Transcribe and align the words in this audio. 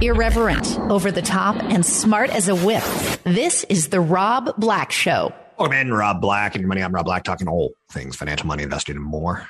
Irreverent, 0.00 0.78
over 0.90 1.12
the 1.12 1.22
top, 1.22 1.56
and 1.56 1.84
smart 1.86 2.30
as 2.30 2.48
a 2.48 2.54
whip. 2.54 2.82
This 3.24 3.64
is 3.64 3.88
The 3.88 4.00
Rob 4.00 4.54
Black 4.56 4.90
Show. 4.90 5.32
Welcome 5.58 5.78
in, 5.78 5.92
Rob 5.92 6.20
Black 6.20 6.54
and 6.54 6.62
your 6.62 6.68
money. 6.68 6.82
I'm 6.82 6.92
Rob 6.92 7.06
Black, 7.06 7.24
talking 7.24 7.48
all 7.48 7.74
things 7.92 8.16
financial, 8.16 8.46
money, 8.46 8.62
investing, 8.62 8.96
and 8.96 9.04
more. 9.04 9.46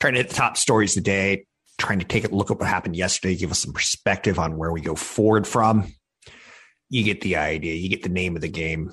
Trying 0.00 0.14
to 0.14 0.20
hit 0.20 0.30
the 0.30 0.34
top 0.34 0.56
stories 0.56 0.94
today. 0.94 1.46
Trying 1.78 2.00
to 2.00 2.04
take 2.04 2.24
a 2.24 2.34
look 2.34 2.50
at 2.50 2.58
what 2.58 2.68
happened 2.68 2.96
yesterday, 2.96 3.36
give 3.36 3.50
us 3.50 3.60
some 3.60 3.72
perspective 3.72 4.38
on 4.38 4.56
where 4.56 4.72
we 4.72 4.80
go 4.80 4.94
forward 4.94 5.46
from. 5.46 5.92
You 6.88 7.04
get 7.04 7.20
the 7.20 7.36
idea. 7.36 7.74
You 7.74 7.88
get 7.88 8.02
the 8.02 8.08
name 8.08 8.36
of 8.36 8.42
the 8.42 8.48
game. 8.48 8.92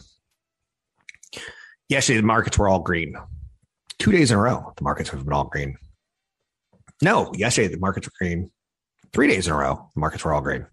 Yesterday, 1.90 2.18
the 2.18 2.26
markets 2.27 2.58
were 2.58 2.68
all 2.68 2.80
green. 2.80 3.16
Two 3.99 4.12
days 4.12 4.32
in 4.32 4.38
a 4.38 4.41
row, 4.41 4.73
the 4.77 4.84
markets 4.84 5.10
have 5.10 5.23
been 5.23 5.34
all 5.34 5.46
green. 5.46 5.77
No, 7.04 7.32
yesterday 7.35 7.68
the 7.68 7.80
markets 7.80 8.08
were 8.08 8.13
green. 8.18 8.52
Three 9.13 9.27
days 9.27 9.47
in 9.47 9.53
a 9.53 9.57
row, 9.57 9.89
the 9.93 9.99
markets 9.99 10.23
were 10.23 10.33
all 10.33 10.41
green. 10.41 10.65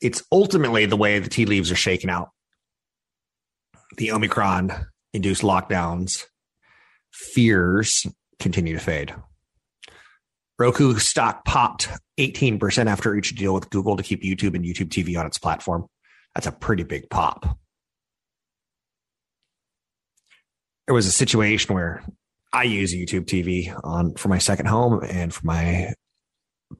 It's 0.00 0.22
ultimately 0.32 0.86
the 0.86 0.96
way 0.96 1.18
the 1.18 1.28
tea 1.28 1.46
leaves 1.46 1.70
are 1.70 1.76
shaken 1.76 2.10
out. 2.10 2.30
The 3.96 4.10
Omicron 4.10 4.72
induced 5.12 5.42
lockdowns, 5.42 6.24
fears 7.12 8.06
continue 8.40 8.74
to 8.74 8.80
fade. 8.80 9.14
Roku 10.58 10.98
stock 10.98 11.44
popped 11.44 11.88
18% 12.18 12.86
after 12.86 13.14
each 13.14 13.34
deal 13.34 13.54
with 13.54 13.70
Google 13.70 13.96
to 13.96 14.02
keep 14.02 14.22
YouTube 14.22 14.54
and 14.54 14.64
YouTube 14.64 14.88
TV 14.88 15.18
on 15.18 15.26
its 15.26 15.38
platform. 15.38 15.86
That's 16.34 16.46
a 16.46 16.52
pretty 16.52 16.82
big 16.82 17.10
pop. 17.10 17.58
There 20.86 20.94
was 20.94 21.06
a 21.06 21.12
situation 21.12 21.74
where 21.74 22.04
I 22.52 22.64
use 22.64 22.94
YouTube 22.94 23.26
TV 23.26 23.78
on 23.84 24.14
for 24.14 24.28
my 24.28 24.38
second 24.38 24.66
home 24.66 25.02
and 25.02 25.32
for 25.32 25.46
my 25.46 25.94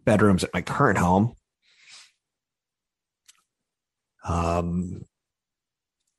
bedrooms 0.05 0.45
at 0.45 0.55
my 0.55 0.63
current 0.63 0.99
home. 0.99 1.35
Um, 4.25 5.05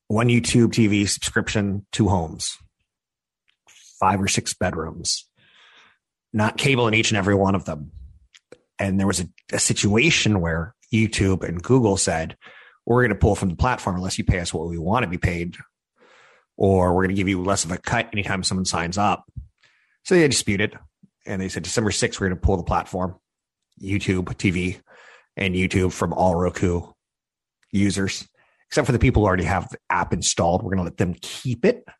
one 0.08 0.28
YouTube 0.28 0.70
TV 0.70 1.08
subscription, 1.08 1.86
two 1.92 2.10
homes, 2.10 2.58
five 4.00 4.22
or 4.22 4.28
six 4.28 4.54
bedrooms, 4.54 5.30
not 6.34 6.58
cable 6.58 6.88
in 6.88 6.94
each 6.94 7.12
and 7.12 7.18
every 7.18 7.36
one 7.36 7.56
of 7.56 7.66
them. 7.66 7.92
And 8.80 9.00
there 9.00 9.08
was 9.08 9.22
a, 9.22 9.30
a 9.52 9.60
situation 9.60 10.42
where 10.42 10.76
YouTube 10.94 11.44
and 11.44 11.62
Google 11.62 11.98
said, 11.98 12.38
we're 12.86 13.02
going 13.02 13.10
to 13.10 13.16
pull 13.16 13.36
from 13.36 13.50
the 13.50 13.56
platform 13.56 13.96
unless 13.96 14.18
you 14.18 14.24
pay 14.24 14.40
us 14.40 14.54
what 14.54 14.68
we 14.68 14.78
want 14.78 15.04
to 15.04 15.10
be 15.10 15.18
paid, 15.18 15.56
or 16.58 16.94
we're 16.94 17.04
going 17.04 17.16
to 17.16 17.20
give 17.20 17.30
you 17.30 17.42
less 17.42 17.64
of 17.64 17.72
a 17.72 17.78
cut 17.78 18.10
anytime 18.12 18.44
someone 18.44 18.66
signs 18.66 18.98
up. 18.98 19.26
So 20.04 20.16
they 20.16 20.28
disputed 20.28 20.78
and 21.26 21.42
they 21.42 21.50
said 21.50 21.64
December 21.64 21.92
6th, 21.92 22.20
we're 22.20 22.28
going 22.28 22.40
to 22.40 22.46
pull 22.46 22.58
the 22.58 22.64
platform, 22.64 23.16
YouTube 23.84 24.26
TV 24.36 24.80
and 25.36 25.56
YouTube 25.56 25.92
from 25.92 26.14
all 26.14 26.36
Roku 26.36 26.82
users, 27.72 28.28
except 28.70 28.86
for 28.86 28.92
the 28.92 29.00
people 29.00 29.22
who 29.22 29.28
already 29.28 29.44
have 29.44 29.70
the 29.70 29.78
app 29.90 30.14
installed. 30.14 30.64
We're 30.64 30.72
going 30.72 30.78
to 30.80 30.84
let 30.84 30.98
them 30.98 31.16
keep 31.22 31.66
it. 31.66 31.84
A 31.88 31.94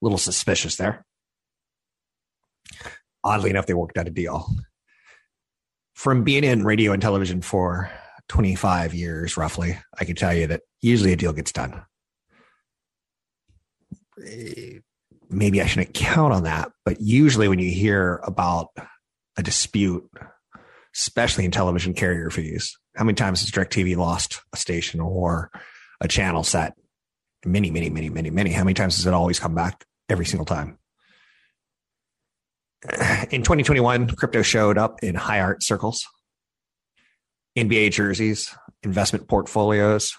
little 0.00 0.18
suspicious 0.18 0.76
there. 0.76 1.04
Oddly 3.24 3.50
enough, 3.50 3.66
they 3.66 3.74
worked 3.74 3.98
out 3.98 4.06
a 4.06 4.10
deal. 4.10 4.48
From 5.94 6.22
being 6.22 6.44
in 6.44 6.64
radio 6.64 6.92
and 6.92 7.02
television 7.02 7.42
for 7.42 7.90
25 8.28 8.94
years, 8.94 9.36
roughly, 9.36 9.78
I 9.98 10.04
can 10.04 10.14
tell 10.14 10.32
you 10.32 10.46
that 10.46 10.62
usually 10.80 11.12
a 11.12 11.16
deal 11.16 11.32
gets 11.32 11.50
done. 11.50 11.82
Eh, 14.24 14.78
maybe 15.28 15.60
I 15.60 15.66
shouldn't 15.66 15.94
count 15.94 16.32
on 16.32 16.44
that, 16.44 16.70
but 16.84 17.00
usually 17.00 17.48
when 17.48 17.58
you 17.58 17.70
hear 17.70 18.20
about 18.22 18.68
a 19.36 19.42
dispute, 19.42 20.08
especially 20.94 21.44
in 21.44 21.50
television 21.50 21.94
carrier 21.94 22.30
fees, 22.30 22.76
how 22.96 23.04
many 23.04 23.14
times 23.14 23.40
has 23.40 23.50
DirecTV 23.50 23.96
lost 23.96 24.40
a 24.52 24.56
station 24.56 25.00
or 25.00 25.50
a 26.00 26.08
channel 26.08 26.42
set? 26.42 26.74
Many, 27.44 27.70
many, 27.70 27.88
many, 27.90 28.10
many, 28.10 28.30
many. 28.30 28.50
How 28.50 28.64
many 28.64 28.74
times 28.74 28.96
does 28.96 29.06
it 29.06 29.14
always 29.14 29.38
come 29.38 29.54
back? 29.54 29.84
Every 30.08 30.26
single 30.26 30.46
time. 30.46 30.78
In 33.30 33.42
2021, 33.42 34.10
crypto 34.10 34.42
showed 34.42 34.78
up 34.78 35.02
in 35.02 35.14
high 35.14 35.40
art 35.40 35.62
circles, 35.62 36.06
NBA 37.56 37.92
jerseys, 37.92 38.54
investment 38.82 39.28
portfolios. 39.28 40.16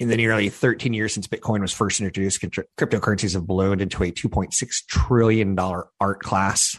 In 0.00 0.08
the 0.08 0.16
nearly 0.16 0.48
13 0.48 0.94
years 0.94 1.12
since 1.12 1.26
Bitcoin 1.26 1.60
was 1.60 1.72
first 1.72 2.00
introduced, 2.00 2.40
cryptocurrencies 2.40 3.34
have 3.34 3.46
ballooned 3.46 3.80
into 3.80 4.04
a 4.04 4.12
$2.6 4.12 4.52
trillion 4.88 5.58
art 5.58 6.20
class. 6.20 6.76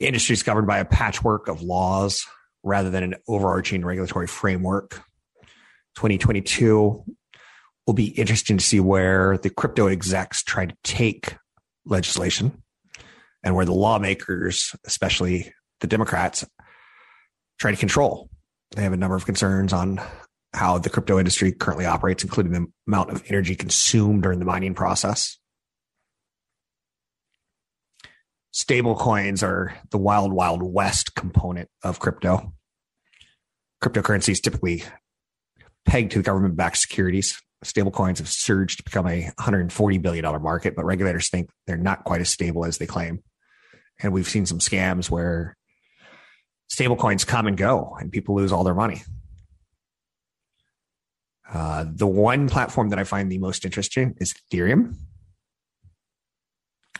Industry 0.00 0.32
is 0.32 0.42
governed 0.42 0.66
by 0.66 0.78
a 0.78 0.84
patchwork 0.84 1.46
of 1.48 1.62
laws 1.62 2.26
rather 2.62 2.88
than 2.88 3.02
an 3.02 3.14
overarching 3.28 3.84
regulatory 3.84 4.26
framework. 4.26 5.02
2022 5.96 7.04
will 7.86 7.94
be 7.94 8.06
interesting 8.06 8.56
to 8.56 8.64
see 8.64 8.80
where 8.80 9.36
the 9.38 9.50
crypto 9.50 9.88
execs 9.88 10.42
try 10.42 10.64
to 10.64 10.74
take 10.82 11.36
legislation 11.84 12.62
and 13.42 13.54
where 13.54 13.64
the 13.66 13.74
lawmakers, 13.74 14.74
especially 14.86 15.52
the 15.80 15.86
Democrats, 15.86 16.46
try 17.58 17.70
to 17.70 17.76
control. 17.76 18.30
They 18.74 18.82
have 18.82 18.92
a 18.92 18.98
number 18.98 19.16
of 19.16 19.26
concerns 19.26 19.72
on 19.72 20.00
how 20.54 20.78
the 20.78 20.90
crypto 20.90 21.18
industry 21.18 21.52
currently 21.52 21.86
operates, 21.86 22.24
including 22.24 22.52
the 22.52 22.66
amount 22.86 23.10
of 23.10 23.22
energy 23.28 23.54
consumed 23.54 24.22
during 24.22 24.38
the 24.38 24.44
mining 24.44 24.74
process. 24.74 25.39
Stable 28.52 28.96
coins 28.96 29.42
are 29.42 29.74
the 29.90 29.98
wild, 29.98 30.32
wild 30.32 30.62
west 30.62 31.14
component 31.14 31.68
of 31.84 32.00
crypto. 32.00 32.52
Cryptocurrency 33.82 34.30
is 34.30 34.40
typically 34.40 34.82
pegged 35.84 36.12
to 36.12 36.22
government 36.22 36.56
backed 36.56 36.78
securities. 36.78 37.40
Stable 37.62 37.90
coins 37.90 38.18
have 38.18 38.28
surged 38.28 38.78
to 38.78 38.84
become 38.84 39.06
a 39.06 39.30
$140 39.38 40.02
billion 40.02 40.42
market, 40.42 40.74
but 40.74 40.84
regulators 40.84 41.28
think 41.30 41.50
they're 41.66 41.76
not 41.76 42.04
quite 42.04 42.20
as 42.20 42.30
stable 42.30 42.64
as 42.64 42.78
they 42.78 42.86
claim. 42.86 43.22
And 44.02 44.12
we've 44.12 44.28
seen 44.28 44.46
some 44.46 44.58
scams 44.58 45.10
where 45.10 45.56
stable 46.68 46.96
coins 46.96 47.24
come 47.24 47.46
and 47.46 47.56
go 47.56 47.96
and 48.00 48.10
people 48.10 48.34
lose 48.34 48.50
all 48.50 48.64
their 48.64 48.74
money. 48.74 49.02
Uh, 51.52 51.84
the 51.88 52.06
one 52.06 52.48
platform 52.48 52.90
that 52.90 52.98
I 52.98 53.04
find 53.04 53.30
the 53.30 53.38
most 53.38 53.64
interesting 53.64 54.14
is 54.20 54.32
Ethereum. 54.32 54.94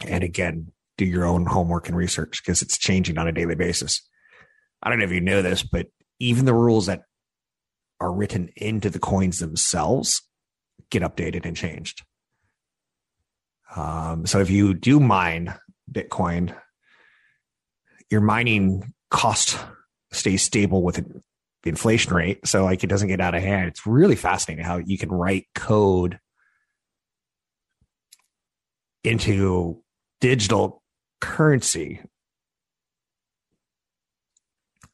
And 0.06 0.24
again, 0.24 0.72
do 1.00 1.06
your 1.06 1.24
own 1.24 1.46
homework 1.46 1.88
and 1.88 1.96
research 1.96 2.42
because 2.44 2.60
it's 2.60 2.76
changing 2.76 3.16
on 3.16 3.26
a 3.26 3.32
daily 3.32 3.54
basis. 3.54 4.06
I 4.82 4.90
don't 4.90 4.98
know 4.98 5.06
if 5.06 5.12
you 5.12 5.22
know 5.22 5.40
this, 5.40 5.62
but 5.62 5.86
even 6.18 6.44
the 6.44 6.52
rules 6.52 6.86
that 6.86 7.04
are 8.00 8.12
written 8.12 8.50
into 8.54 8.90
the 8.90 8.98
coins 8.98 9.38
themselves 9.38 10.20
get 10.90 11.02
updated 11.02 11.46
and 11.46 11.56
changed. 11.56 12.02
Um, 13.74 14.26
so 14.26 14.40
if 14.40 14.50
you 14.50 14.74
do 14.74 15.00
mine 15.00 15.54
Bitcoin, 15.90 16.54
your 18.10 18.20
mining 18.20 18.92
cost 19.10 19.58
stays 20.12 20.42
stable 20.42 20.82
with 20.82 20.96
the 20.96 21.70
inflation 21.70 22.12
rate. 22.12 22.46
So 22.46 22.64
like 22.64 22.84
it 22.84 22.88
doesn't 22.88 23.08
get 23.08 23.22
out 23.22 23.34
of 23.34 23.42
hand. 23.42 23.68
It's 23.68 23.86
really 23.86 24.16
fascinating 24.16 24.66
how 24.66 24.78
you 24.78 24.98
can 24.98 25.08
write 25.08 25.46
code 25.54 26.18
into 29.02 29.82
digital 30.20 30.79
currency. 31.20 32.00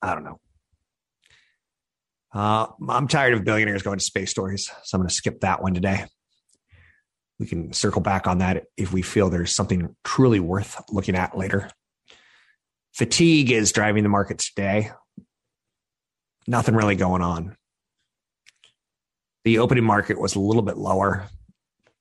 I 0.02 0.14
don't 0.14 0.24
know. 0.24 0.40
Uh, 2.34 2.66
I'm 2.88 3.08
tired 3.08 3.34
of 3.34 3.44
billionaires 3.44 3.82
going 3.82 3.98
to 3.98 4.04
space 4.04 4.30
stories, 4.30 4.70
so 4.84 4.96
I'm 4.96 5.00
going 5.00 5.08
to 5.08 5.14
skip 5.14 5.40
that 5.40 5.62
one 5.62 5.74
today. 5.74 6.04
We 7.38 7.46
can 7.46 7.72
circle 7.72 8.00
back 8.00 8.26
on 8.26 8.38
that 8.38 8.64
if 8.76 8.92
we 8.92 9.02
feel 9.02 9.30
there's 9.30 9.54
something 9.54 9.94
truly 10.04 10.40
worth 10.40 10.82
looking 10.90 11.16
at 11.16 11.36
later. 11.36 11.70
Fatigue 12.94 13.50
is 13.50 13.72
driving 13.72 14.02
the 14.02 14.08
markets 14.08 14.52
today. 14.52 14.90
Nothing 16.46 16.74
really 16.74 16.94
going 16.94 17.22
on. 17.22 17.56
The 19.44 19.58
opening 19.58 19.84
market 19.84 20.20
was 20.20 20.34
a 20.34 20.40
little 20.40 20.62
bit 20.62 20.76
lower, 20.76 21.28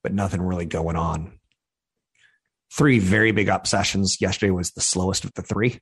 but 0.03 0.13
nothing 0.13 0.41
really 0.41 0.65
going 0.65 0.95
on. 0.95 1.39
Three 2.75 2.99
very 2.99 3.31
big 3.31 3.49
up 3.49 3.67
sessions. 3.67 4.19
Yesterday 4.19 4.51
was 4.51 4.71
the 4.71 4.81
slowest 4.81 5.23
of 5.23 5.33
the 5.33 5.41
three. 5.41 5.79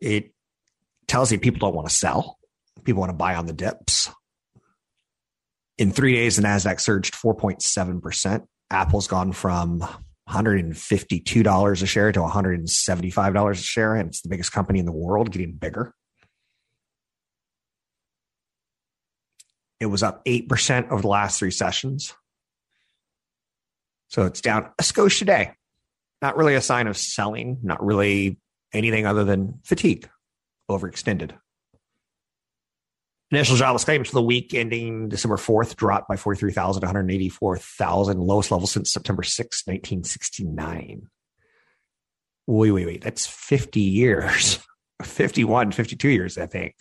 It 0.00 0.32
tells 1.08 1.32
you 1.32 1.38
people 1.38 1.60
don't 1.60 1.74
want 1.74 1.88
to 1.88 1.94
sell. 1.94 2.38
People 2.84 3.00
want 3.00 3.10
to 3.10 3.16
buy 3.16 3.34
on 3.34 3.46
the 3.46 3.52
dips. 3.52 4.10
In 5.78 5.90
three 5.90 6.14
days, 6.14 6.36
the 6.36 6.42
NASDAQ 6.42 6.80
surged 6.80 7.14
4.7%. 7.14 8.46
Apple's 8.70 9.08
gone 9.08 9.32
from 9.32 9.84
$152 10.28 11.82
a 11.82 11.86
share 11.86 12.12
to 12.12 12.20
$175 12.20 13.50
a 13.50 13.54
share, 13.54 13.94
and 13.94 14.08
it's 14.08 14.20
the 14.20 14.28
biggest 14.28 14.52
company 14.52 14.78
in 14.78 14.86
the 14.86 14.92
world, 14.92 15.32
getting 15.32 15.52
bigger. 15.52 15.94
It 19.80 19.86
was 19.86 20.02
up 20.02 20.24
8% 20.24 20.90
over 20.90 21.02
the 21.02 21.08
last 21.08 21.38
three 21.38 21.50
sessions. 21.50 22.14
So 24.14 24.26
it's 24.26 24.40
down 24.40 24.70
a 24.78 24.84
skosh 24.84 25.18
today. 25.18 25.50
Not 26.22 26.36
really 26.36 26.54
a 26.54 26.60
sign 26.60 26.86
of 26.86 26.96
selling, 26.96 27.58
not 27.64 27.84
really 27.84 28.38
anything 28.72 29.06
other 29.06 29.24
than 29.24 29.58
fatigue, 29.64 30.08
overextended. 30.70 31.32
Initial 33.32 33.56
jobless 33.56 33.82
claims 33.82 34.10
for 34.10 34.14
the 34.14 34.22
week 34.22 34.54
ending 34.54 35.08
December 35.08 35.36
4th 35.36 35.74
dropped 35.74 36.08
by 36.08 36.14
43,000 36.14 36.80
to 36.80 36.86
184,000, 36.86 38.20
lowest 38.20 38.52
level 38.52 38.68
since 38.68 38.92
September 38.92 39.24
6, 39.24 39.66
1969. 39.66 41.08
Wait, 42.46 42.70
wait, 42.70 42.86
wait. 42.86 43.02
That's 43.02 43.26
50 43.26 43.80
years, 43.80 44.60
51, 45.02 45.72
52 45.72 46.08
years, 46.08 46.38
I 46.38 46.46
think. 46.46 46.76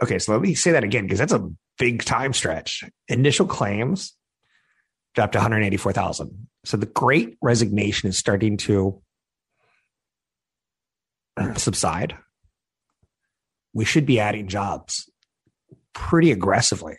Okay, 0.00 0.20
so 0.20 0.30
let 0.30 0.40
me 0.40 0.54
say 0.54 0.70
that 0.70 0.84
again 0.84 1.06
because 1.06 1.18
that's 1.18 1.32
a 1.32 1.50
big 1.76 2.04
time 2.04 2.32
stretch. 2.32 2.84
Initial 3.08 3.46
claims 3.46 4.14
dropped 5.14 5.32
to 5.32 5.38
184,000. 5.38 6.48
So 6.64 6.76
the 6.76 6.86
great 6.86 7.36
resignation 7.40 8.08
is 8.08 8.18
starting 8.18 8.56
to 8.58 9.02
uh, 11.36 11.54
subside. 11.54 12.16
We 13.72 13.84
should 13.84 14.06
be 14.06 14.20
adding 14.20 14.48
jobs 14.48 15.10
pretty 15.94 16.32
aggressively. 16.32 16.96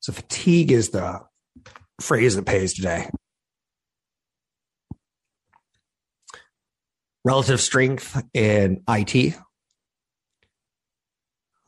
So 0.00 0.12
fatigue 0.12 0.72
is 0.72 0.90
the 0.90 1.20
phrase 2.00 2.34
that 2.34 2.44
pays 2.44 2.74
today. 2.74 3.08
Relative 7.24 7.60
strength 7.60 8.20
in 8.34 8.82
IT. 8.88 9.36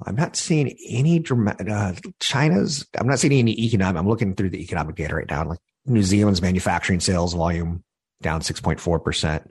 I'm 0.05 0.17
not 0.17 0.37
seeing 0.37 0.77
any 0.89 1.19
dramatic. 1.19 1.69
Uh, 1.71 1.93
China's. 2.21 2.87
I'm 2.99 3.07
not 3.07 3.19
seeing 3.19 3.33
any 3.33 3.53
economic. 3.65 3.99
I'm 3.99 4.09
looking 4.09 4.35
through 4.35 4.51
the 4.51 4.63
economic 4.63 4.97
data 4.97 5.15
right 5.15 5.29
now. 5.29 5.45
Like 5.45 5.61
New 5.87 6.03
Zealand's 6.03 6.43
manufacturing 6.43 7.01
sales 7.01 7.35
volume 7.35 7.85
down 8.21 8.41
6.4 8.41 9.05
percent. 9.05 9.51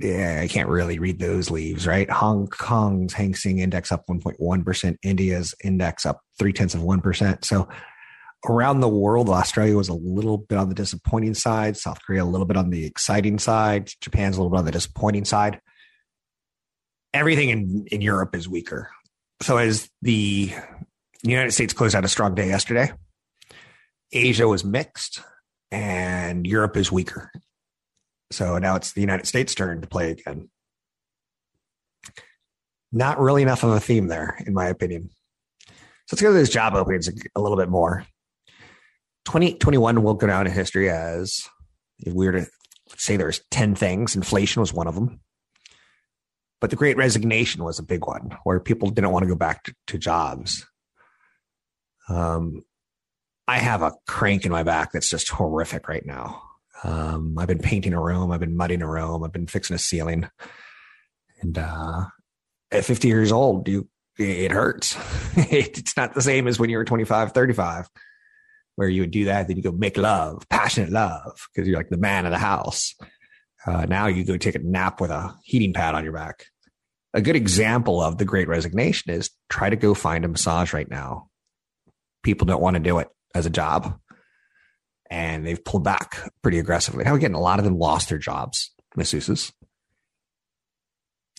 Yeah, 0.00 0.40
I 0.42 0.48
can't 0.48 0.68
really 0.68 0.98
read 0.98 1.20
those 1.20 1.50
leaves, 1.50 1.86
right? 1.86 2.10
Hong 2.10 2.48
Kong's 2.48 3.14
Hang 3.14 3.34
Seng 3.34 3.60
Index 3.60 3.92
up 3.92 4.04
1.1 4.06 4.64
percent. 4.64 4.98
India's 5.02 5.54
index 5.62 6.04
up 6.04 6.20
three 6.38 6.52
tenths 6.52 6.74
of 6.74 6.82
one 6.82 7.00
percent. 7.00 7.44
So 7.44 7.68
around 8.48 8.80
the 8.80 8.88
world, 8.88 9.28
Australia 9.28 9.76
was 9.76 9.88
a 9.88 9.94
little 9.94 10.38
bit 10.38 10.58
on 10.58 10.68
the 10.68 10.74
disappointing 10.74 11.34
side, 11.34 11.76
South 11.76 11.98
Korea 12.04 12.22
a 12.22 12.26
little 12.26 12.46
bit 12.46 12.56
on 12.56 12.70
the 12.70 12.84
exciting 12.84 13.38
side, 13.38 13.90
Japan's 14.00 14.36
a 14.36 14.40
little 14.40 14.50
bit 14.50 14.58
on 14.58 14.64
the 14.64 14.72
disappointing 14.72 15.24
side. 15.24 15.60
Everything 17.14 17.48
in, 17.48 17.86
in 17.90 18.00
Europe 18.02 18.34
is 18.34 18.48
weaker. 18.48 18.90
So 19.42 19.58
as 19.58 19.88
the 20.02 20.52
United 21.22 21.52
States 21.52 21.72
closed 21.72 21.94
out 21.94 22.04
a 22.04 22.08
strong 22.08 22.34
day 22.34 22.48
yesterday, 22.48 22.92
Asia 24.12 24.48
was 24.48 24.64
mixed 24.64 25.22
and 25.70 26.46
Europe 26.46 26.76
is 26.76 26.90
weaker. 26.90 27.30
So 28.30 28.58
now 28.58 28.76
it's 28.76 28.92
the 28.92 29.00
United 29.00 29.26
States' 29.26 29.54
turn 29.54 29.80
to 29.80 29.86
play 29.86 30.10
again. 30.10 30.48
Not 32.92 33.20
really 33.20 33.42
enough 33.42 33.62
of 33.62 33.70
a 33.70 33.80
theme 33.80 34.06
there, 34.08 34.42
in 34.46 34.54
my 34.54 34.66
opinion. 34.66 35.10
So 35.68 36.14
let's 36.14 36.22
go 36.22 36.28
to 36.28 36.34
those 36.34 36.50
job 36.50 36.74
openings 36.74 37.08
a 37.34 37.40
little 37.40 37.56
bit 37.56 37.68
more. 37.68 38.06
2021 39.26 40.02
will 40.02 40.14
go 40.14 40.26
down 40.26 40.46
in 40.46 40.52
history 40.52 40.88
as 40.88 41.48
if 41.98 42.12
we 42.12 42.26
were 42.26 42.32
to 42.32 42.46
say 42.96 43.16
there's 43.16 43.40
10 43.50 43.74
things, 43.74 44.14
inflation 44.14 44.60
was 44.60 44.72
one 44.72 44.86
of 44.86 44.94
them. 44.94 45.20
But 46.66 46.70
the 46.70 46.76
great 46.76 46.96
resignation 46.96 47.62
was 47.62 47.78
a 47.78 47.84
big 47.84 48.08
one 48.08 48.36
where 48.42 48.58
people 48.58 48.90
didn't 48.90 49.12
want 49.12 49.22
to 49.22 49.28
go 49.28 49.36
back 49.36 49.62
to, 49.62 49.74
to 49.86 49.98
jobs. 49.98 50.66
Um, 52.08 52.64
I 53.46 53.58
have 53.58 53.82
a 53.82 53.92
crank 54.08 54.44
in 54.44 54.50
my 54.50 54.64
back 54.64 54.90
that's 54.90 55.08
just 55.08 55.30
horrific 55.30 55.86
right 55.86 56.04
now. 56.04 56.42
Um, 56.82 57.38
I've 57.38 57.46
been 57.46 57.60
painting 57.60 57.92
a 57.92 58.02
room, 58.02 58.32
I've 58.32 58.40
been 58.40 58.56
mudding 58.56 58.82
a 58.82 58.90
room, 58.90 59.22
I've 59.22 59.30
been 59.30 59.46
fixing 59.46 59.76
a 59.76 59.78
ceiling. 59.78 60.28
And 61.40 61.56
uh, 61.56 62.06
at 62.72 62.84
50 62.84 63.06
years 63.06 63.30
old, 63.30 63.68
you 63.68 63.88
it 64.18 64.50
hurts. 64.50 64.96
it's 65.36 65.96
not 65.96 66.14
the 66.14 66.20
same 66.20 66.48
as 66.48 66.58
when 66.58 66.68
you 66.68 66.78
were 66.78 66.84
25, 66.84 67.30
35 67.30 67.88
where 68.74 68.88
you 68.88 69.02
would 69.02 69.12
do 69.12 69.26
that. 69.26 69.46
Then 69.46 69.56
you 69.56 69.62
go 69.62 69.70
make 69.70 69.96
love, 69.96 70.48
passionate 70.50 70.90
love, 70.90 71.46
because 71.54 71.68
you're 71.68 71.78
like 71.78 71.90
the 71.90 71.96
man 71.96 72.26
of 72.26 72.32
the 72.32 72.38
house. 72.38 72.96
Uh, 73.64 73.86
now 73.86 74.08
you 74.08 74.24
go 74.24 74.36
take 74.36 74.56
a 74.56 74.58
nap 74.58 75.00
with 75.00 75.12
a 75.12 75.32
heating 75.44 75.72
pad 75.72 75.94
on 75.94 76.02
your 76.02 76.12
back. 76.12 76.46
A 77.14 77.22
good 77.22 77.36
example 77.36 78.00
of 78.00 78.18
the 78.18 78.24
great 78.24 78.48
resignation 78.48 79.12
is 79.12 79.30
try 79.48 79.70
to 79.70 79.76
go 79.76 79.94
find 79.94 80.24
a 80.24 80.28
massage 80.28 80.72
right 80.72 80.90
now. 80.90 81.28
People 82.22 82.46
don't 82.46 82.60
want 82.60 82.74
to 82.74 82.80
do 82.80 82.98
it 82.98 83.08
as 83.34 83.46
a 83.46 83.50
job 83.50 83.98
and 85.10 85.46
they've 85.46 85.64
pulled 85.64 85.84
back 85.84 86.30
pretty 86.42 86.58
aggressively. 86.58 87.04
Now, 87.04 87.14
again, 87.14 87.34
a 87.34 87.40
lot 87.40 87.58
of 87.58 87.64
them 87.64 87.78
lost 87.78 88.08
their 88.08 88.18
jobs, 88.18 88.72
masseuses. 88.96 89.52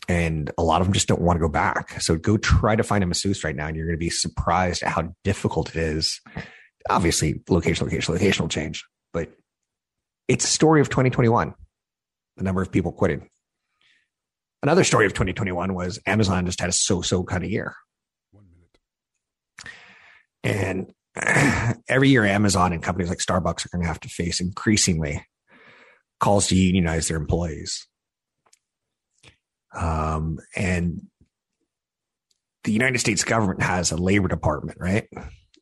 And 0.10 0.52
a 0.58 0.64
lot 0.64 0.80
of 0.80 0.88
them 0.88 0.94
just 0.94 1.10
don't 1.10 1.22
want 1.22 1.36
to 1.36 1.46
go 1.46 1.50
back. 1.50 2.00
So 2.02 2.16
go 2.16 2.38
try 2.38 2.78
to 2.78 2.84
find 2.84 3.04
a 3.04 3.08
masseuse 3.08 3.44
right 3.44 3.56
now, 3.56 3.68
and 3.68 3.75
you're 3.75 3.86
going 3.86 3.98
to 3.98 4.00
be 4.00 4.10
surprised 4.10 4.81
at 4.84 4.94
how 4.94 5.14
difficult 5.25 5.69
it 5.69 5.75
is 5.75 6.22
obviously 6.90 7.42
location, 7.50 7.86
location, 7.86 8.14
location 8.14 8.44
will 8.44 8.50
change, 8.50 8.86
but 9.14 9.31
it's 10.28 10.46
a 10.46 10.50
story 10.50 10.81
of 10.81 10.90
2021. 10.90 11.54
The 12.38 12.44
number 12.44 12.62
of 12.62 12.72
people 12.72 12.92
quitting. 12.92 13.30
Another 14.63 14.83
story 14.83 15.06
of 15.06 15.13
2021 15.13 15.74
was 15.74 16.00
Amazon 16.06 16.45
just 16.45 16.59
had 16.59 16.69
a 16.69 16.74
so-so 16.74 17.24
kind 17.24 17.44
of 17.44 17.50
year. 17.50 17.75
One 18.31 18.45
minute. 20.44 20.94
And 21.15 21.77
every 21.88 22.09
year, 22.09 22.26
Amazon 22.26 22.73
and 22.73 22.81
companies 22.81 23.09
like 23.09 23.19
Starbucks 23.19 23.66
are 23.66 23.69
going 23.69 23.83
to 23.83 23.87
have 23.87 23.99
to 24.02 24.09
face 24.09 24.40
increasingly 24.40 25.26
calls 26.19 26.47
to 26.47 26.56
unionize 26.56 27.07
their 27.07 27.18
employees. 27.18 27.87
Um, 29.76 30.40
and 30.56 31.02
the 32.64 32.71
United 32.71 32.99
States 32.99 33.23
government 33.23 33.61
has 33.61 33.92
a 33.92 33.97
labor 33.97 34.28
department, 34.28 34.80
right? 34.80 35.07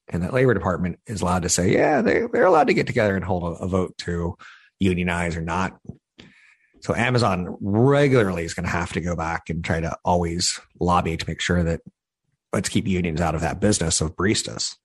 and 0.07 0.23
that 0.23 0.33
labor 0.33 0.53
department 0.53 0.99
is 1.07 1.21
allowed 1.21 1.43
to 1.43 1.49
say, 1.49 1.73
yeah, 1.73 2.01
they, 2.01 2.21
they're 2.31 2.45
allowed 2.45 2.67
to 2.67 2.73
get 2.73 2.87
together 2.87 3.15
and 3.15 3.25
hold 3.25 3.43
a, 3.43 3.63
a 3.63 3.67
vote 3.67 3.97
to 3.99 4.35
unionize 4.79 5.35
or 5.35 5.41
not. 5.41 5.77
So 6.85 6.93
Amazon 6.93 7.57
regularly 7.61 8.45
is 8.45 8.53
going 8.53 8.65
to 8.65 8.69
have 8.69 8.93
to 8.93 9.01
go 9.01 9.15
back 9.15 9.49
and 9.49 9.65
try 9.65 9.81
to 9.81 9.97
always 10.05 10.61
lobby 10.79 11.17
to 11.17 11.25
make 11.27 11.41
sure 11.41 11.63
that 11.63 11.81
let's 12.53 12.69
keep 12.69 12.85
unions 12.85 13.19
out 13.19 13.33
of 13.33 13.41
that 13.41 13.59
business 13.59 14.01
of 14.01 14.15
baristas. 14.15 14.75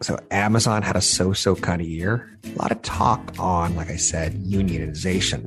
So 0.00 0.18
Amazon 0.32 0.82
had 0.82 0.96
a 0.96 1.00
so-so 1.00 1.54
kind 1.54 1.80
of 1.80 1.86
year. 1.86 2.28
A 2.42 2.58
lot 2.58 2.72
of 2.72 2.82
talk 2.82 3.36
on, 3.38 3.76
like 3.76 3.88
I 3.88 3.94
said, 3.94 4.34
unionization. 4.42 5.46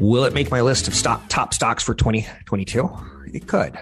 Will 0.00 0.24
it 0.24 0.34
make 0.34 0.50
my 0.50 0.60
list 0.60 0.86
of 0.86 0.94
stock, 0.94 1.30
top 1.30 1.54
stocks 1.54 1.82
for 1.82 1.94
2022? 1.94 2.90
It 3.32 3.46
could 3.46 3.78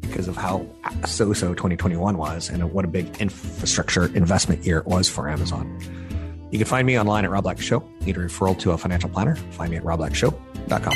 because 0.00 0.26
of 0.26 0.36
how 0.36 0.66
so 1.06 1.32
so 1.32 1.54
2021 1.54 2.18
was 2.18 2.48
and 2.48 2.72
what 2.72 2.84
a 2.84 2.88
big 2.88 3.16
infrastructure 3.20 4.06
investment 4.16 4.64
year 4.66 4.78
it 4.78 4.86
was 4.86 5.08
for 5.08 5.28
Amazon. 5.28 6.05
You 6.50 6.58
can 6.58 6.66
find 6.66 6.86
me 6.86 6.98
online 6.98 7.24
at 7.24 7.30
Rob 7.30 7.44
Black 7.44 7.60
Show. 7.60 7.82
Need 8.00 8.16
a 8.16 8.20
referral 8.20 8.58
to 8.60 8.70
a 8.72 8.78
financial 8.78 9.10
planner? 9.10 9.36
Find 9.36 9.70
me 9.70 9.76
at 9.76 9.82
robblackshow.com. 9.82 10.94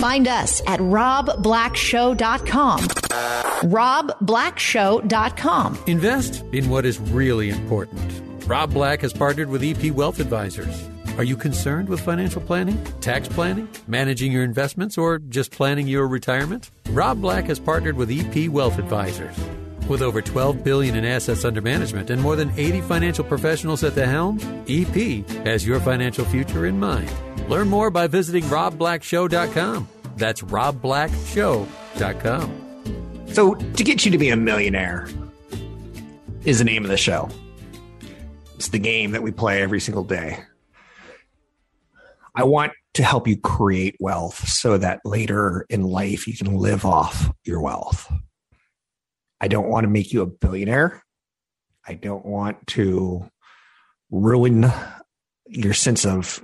Find 0.00 0.28
us 0.28 0.62
at 0.66 0.80
robblackshow.com. 0.80 2.80
robblackshow.com. 2.80 5.78
Invest 5.86 6.44
in 6.52 6.68
what 6.68 6.84
is 6.86 6.98
really 7.00 7.50
important. 7.50 8.22
Rob 8.46 8.72
Black 8.74 9.00
has 9.00 9.12
partnered 9.12 9.48
with 9.48 9.62
EP 9.62 9.90
Wealth 9.90 10.20
Advisors. 10.20 10.88
Are 11.16 11.24
you 11.24 11.36
concerned 11.36 11.88
with 11.88 12.00
financial 12.00 12.42
planning, 12.42 12.82
tax 13.00 13.28
planning, 13.28 13.68
managing 13.86 14.32
your 14.32 14.42
investments, 14.42 14.98
or 14.98 15.20
just 15.20 15.52
planning 15.52 15.86
your 15.86 16.08
retirement? 16.08 16.72
Rob 16.90 17.20
Black 17.20 17.44
has 17.46 17.60
partnered 17.60 17.96
with 17.96 18.10
EP 18.10 18.48
Wealth 18.50 18.78
Advisors. 18.78 19.36
With 19.88 20.02
over 20.02 20.22
12 20.22 20.64
billion 20.64 20.96
in 20.96 21.04
assets 21.04 21.44
under 21.44 21.60
management 21.60 22.08
and 22.08 22.22
more 22.22 22.36
than 22.36 22.50
80 22.56 22.80
financial 22.82 23.24
professionals 23.24 23.82
at 23.84 23.94
the 23.94 24.06
helm, 24.06 24.40
EP 24.66 25.28
has 25.44 25.66
your 25.66 25.78
financial 25.78 26.24
future 26.24 26.64
in 26.66 26.80
mind. 26.80 27.12
Learn 27.48 27.68
more 27.68 27.90
by 27.90 28.06
visiting 28.06 28.44
robblackshow.com. 28.44 29.88
That's 30.16 30.40
robblackshow.com. 30.40 32.60
So, 33.26 33.54
to 33.54 33.84
get 33.84 34.04
you 34.04 34.12
to 34.12 34.18
be 34.18 34.30
a 34.30 34.36
millionaire 34.36 35.08
is 36.44 36.58
the 36.58 36.64
name 36.64 36.84
of 36.84 36.90
the 36.90 36.96
show. 36.96 37.28
It's 38.54 38.68
the 38.68 38.78
game 38.78 39.10
that 39.10 39.22
we 39.22 39.32
play 39.32 39.60
every 39.60 39.80
single 39.80 40.04
day. 40.04 40.38
I 42.34 42.44
want 42.44 42.72
to 42.94 43.02
help 43.02 43.28
you 43.28 43.36
create 43.36 43.96
wealth 44.00 44.48
so 44.48 44.78
that 44.78 45.00
later 45.04 45.66
in 45.68 45.82
life 45.82 46.26
you 46.26 46.36
can 46.36 46.56
live 46.56 46.84
off 46.84 47.30
your 47.44 47.60
wealth. 47.60 48.10
I 49.44 49.46
don't 49.46 49.68
want 49.68 49.84
to 49.84 49.90
make 49.90 50.10
you 50.10 50.22
a 50.22 50.26
billionaire. 50.26 51.04
I 51.86 51.92
don't 51.92 52.24
want 52.24 52.66
to 52.68 53.28
ruin 54.10 54.72
your 55.46 55.74
sense 55.74 56.06
of 56.06 56.42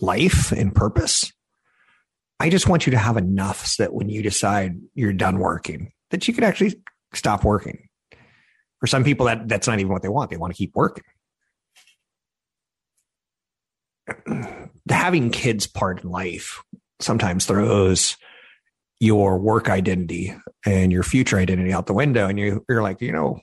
life 0.00 0.50
and 0.50 0.74
purpose. 0.74 1.32
I 2.40 2.50
just 2.50 2.66
want 2.68 2.86
you 2.86 2.90
to 2.90 2.98
have 2.98 3.16
enough 3.16 3.64
so 3.64 3.84
that 3.84 3.94
when 3.94 4.08
you 4.08 4.20
decide 4.20 4.80
you're 4.94 5.12
done 5.12 5.38
working, 5.38 5.92
that 6.10 6.26
you 6.26 6.34
can 6.34 6.42
actually 6.42 6.74
stop 7.14 7.44
working. 7.44 7.86
For 8.80 8.88
some 8.88 9.04
people, 9.04 9.26
that 9.26 9.46
that's 9.46 9.68
not 9.68 9.78
even 9.78 9.92
what 9.92 10.02
they 10.02 10.08
want. 10.08 10.32
They 10.32 10.36
want 10.36 10.52
to 10.52 10.58
keep 10.58 10.74
working. 10.74 11.04
Having 14.90 15.30
kids 15.30 15.68
part 15.68 16.02
in 16.02 16.10
life 16.10 16.64
sometimes 16.98 17.46
throws 17.46 18.16
your 19.00 19.38
work 19.38 19.68
identity 19.68 20.34
and 20.64 20.92
your 20.92 21.02
future 21.02 21.38
identity 21.38 21.72
out 21.72 21.86
the 21.86 21.92
window, 21.92 22.28
and 22.28 22.38
you, 22.38 22.64
you're 22.68 22.82
like, 22.82 23.00
you 23.00 23.12
know, 23.12 23.40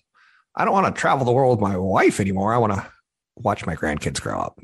I 0.55 0.65
don't 0.65 0.73
want 0.73 0.93
to 0.93 0.99
travel 0.99 1.25
the 1.25 1.31
world 1.31 1.59
with 1.59 1.69
my 1.69 1.77
wife 1.77 2.19
anymore. 2.19 2.53
I 2.53 2.57
want 2.57 2.73
to 2.73 2.87
watch 3.35 3.65
my 3.65 3.75
grandkids 3.75 4.21
grow 4.21 4.39
up. 4.39 4.59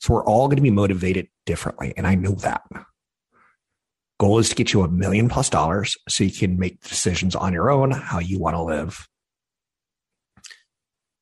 So 0.00 0.14
we're 0.14 0.24
all 0.24 0.48
going 0.48 0.56
to 0.56 0.62
be 0.62 0.70
motivated 0.70 1.28
differently. 1.46 1.92
And 1.96 2.06
I 2.06 2.14
know 2.14 2.32
that. 2.36 2.62
Goal 4.18 4.38
is 4.38 4.48
to 4.48 4.54
get 4.54 4.72
you 4.72 4.82
a 4.82 4.88
million 4.88 5.28
plus 5.28 5.48
dollars 5.48 5.96
so 6.08 6.24
you 6.24 6.32
can 6.32 6.58
make 6.58 6.82
decisions 6.82 7.36
on 7.36 7.52
your 7.52 7.70
own 7.70 7.92
how 7.92 8.18
you 8.18 8.38
want 8.40 8.56
to 8.56 8.62
live. 8.62 9.08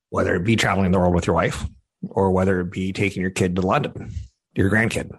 Whether 0.09 0.35
it 0.35 0.43
be 0.43 0.55
traveling 0.55 0.91
the 0.91 0.99
world 0.99 1.13
with 1.13 1.27
your 1.27 1.35
wife 1.35 1.65
or 2.09 2.31
whether 2.31 2.59
it 2.61 2.71
be 2.71 2.93
taking 2.93 3.21
your 3.21 3.31
kid 3.31 3.55
to 3.55 3.61
London, 3.61 4.11
your 4.55 4.71
grandkid. 4.71 5.11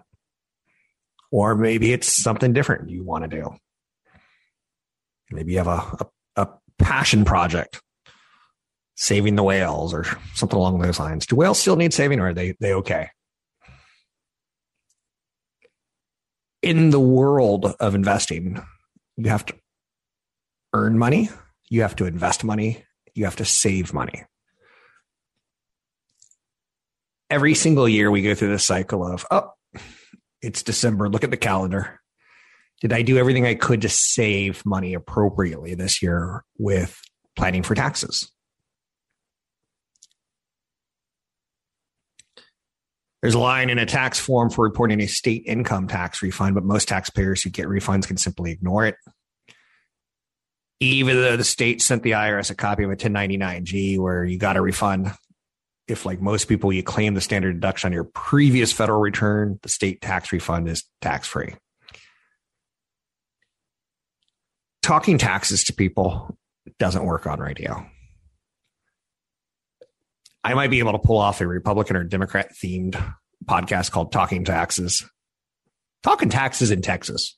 Or 1.31 1.55
maybe 1.55 1.93
it's 1.93 2.07
something 2.07 2.53
different 2.53 2.89
you 2.89 3.03
want 3.03 3.29
to 3.29 3.37
do. 3.37 3.55
Maybe 5.31 5.53
you 5.53 5.57
have 5.59 5.67
a, 5.67 6.07
a, 6.35 6.41
a 6.43 6.49
passion 6.79 7.23
project 7.23 7.81
saving 8.95 9.35
the 9.35 9.43
whales 9.43 9.93
or 9.93 10.05
something 10.33 10.57
along 10.57 10.79
those 10.79 10.99
lines. 10.99 11.25
Do 11.25 11.35
whales 11.35 11.59
still 11.59 11.75
need 11.75 11.93
saving 11.93 12.19
or 12.19 12.29
are 12.29 12.33
they 12.33 12.55
they 12.59 12.73
okay? 12.73 13.09
In 16.61 16.89
the 16.89 16.99
world 16.99 17.65
of 17.79 17.95
investing, 17.95 18.61
you 19.15 19.29
have 19.29 19.45
to 19.45 19.55
earn 20.73 20.97
money, 20.97 21.29
you 21.69 21.83
have 21.83 21.95
to 21.97 22.05
invest 22.05 22.43
money, 22.43 22.83
you 23.13 23.23
have 23.25 23.37
to 23.37 23.45
save 23.45 23.93
money. 23.93 24.25
Every 27.29 27.53
single 27.53 27.87
year 27.87 28.09
we 28.11 28.21
go 28.21 28.33
through 28.33 28.49
this 28.49 28.65
cycle 28.65 29.05
of, 29.05 29.25
oh, 29.29 29.51
it's 30.41 30.63
December, 30.63 31.09
look 31.09 31.23
at 31.23 31.31
the 31.31 31.37
calendar. 31.37 31.99
Did 32.81 32.93
I 32.93 33.01
do 33.01 33.17
everything 33.17 33.45
I 33.45 33.55
could 33.55 33.81
to 33.81 33.89
save 33.89 34.65
money 34.65 34.93
appropriately 34.93 35.75
this 35.75 36.01
year 36.01 36.43
with 36.57 36.99
planning 37.35 37.63
for 37.63 37.75
taxes? 37.75 38.31
There's 43.21 43.33
a 43.33 43.39
line 43.39 43.69
in 43.69 43.79
a 43.79 43.85
tax 43.85 44.17
form 44.17 44.49
for 44.49 44.63
reporting 44.63 45.01
a 45.01 45.07
state 45.07 45.43
income 45.45 45.87
tax 45.89 46.21
refund, 46.21 46.55
but 46.55 46.63
most 46.63 46.87
taxpayers 46.87 47.43
who 47.43 47.49
get 47.49 47.67
refunds 47.67 48.07
can 48.07 48.15
simply 48.15 48.51
ignore 48.51 48.85
it. 48.85 48.95
Even 50.79 51.17
though 51.17 51.35
the 51.35 51.43
state 51.43 51.81
sent 51.81 52.03
the 52.03 52.11
IRS 52.11 52.49
a 52.49 52.55
copy 52.55 52.83
of 52.83 52.91
a 52.91 52.95
1099G 52.95 53.99
where 53.99 54.23
you 54.23 54.37
got 54.37 54.55
a 54.55 54.61
refund, 54.61 55.11
if 55.89 56.05
like 56.05 56.21
most 56.21 56.45
people, 56.45 56.71
you 56.71 56.83
claim 56.83 57.13
the 57.13 57.21
standard 57.21 57.53
deduction 57.53 57.87
on 57.87 57.93
your 57.93 58.03
previous 58.03 58.71
federal 58.71 58.99
return, 58.99 59.59
the 59.63 59.69
state 59.69 60.01
tax 60.01 60.31
refund 60.31 60.69
is 60.69 60.83
tax 61.01 61.27
free. 61.27 61.55
Talking 64.81 65.17
taxes 65.17 65.63
to 65.65 65.73
people 65.73 66.37
doesn't 66.77 67.05
work 67.05 67.27
on 67.27 67.39
radio. 67.39 67.85
I 70.43 70.53
might 70.53 70.69
be 70.69 70.79
able 70.79 70.93
to 70.93 70.99
pull 70.99 71.17
off 71.17 71.41
a 71.41 71.47
Republican 71.47 71.95
or 71.95 72.03
Democrat 72.03 72.51
themed 72.63 72.95
podcast 73.45 73.91
called 73.91 74.11
Talking 74.11 74.45
Taxes. 74.45 75.05
Talking 76.01 76.29
taxes 76.29 76.71
in 76.71 76.81
Texas. 76.81 77.37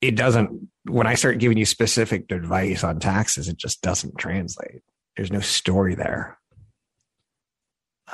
It 0.00 0.16
doesn't, 0.16 0.68
when 0.84 1.06
I 1.06 1.14
start 1.14 1.38
giving 1.38 1.56
you 1.56 1.64
specific 1.64 2.30
advice 2.30 2.84
on 2.84 2.98
taxes, 3.00 3.48
it 3.48 3.56
just 3.56 3.80
doesn't 3.82 4.18
translate. 4.18 4.82
There's 5.16 5.32
no 5.32 5.40
story 5.40 5.94
there. 5.94 6.38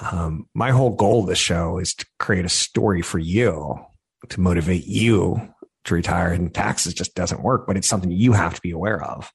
Um, 0.01 0.49
my 0.55 0.71
whole 0.71 0.95
goal 0.95 1.23
of 1.23 1.29
this 1.29 1.39
show 1.39 1.79
is 1.79 1.95
to 1.95 2.07
create 2.19 2.45
a 2.45 2.51
story 2.51 3.03
for 3.03 3.19
you 3.19 3.85
to 4.29 4.41
motivate 4.41 4.87
you 4.87 5.55
to 5.85 5.95
retire, 5.95 6.33
and 6.33 6.53
taxes 6.53 6.95
just 6.95 7.15
doesn't 7.15 7.43
work, 7.43 7.67
but 7.67 7.77
it's 7.77 7.89
something 7.89 8.11
you 8.11 8.33
have 8.33 8.55
to 8.55 8.61
be 8.61 8.73
aware 8.73 9.03
of. 9.03 9.31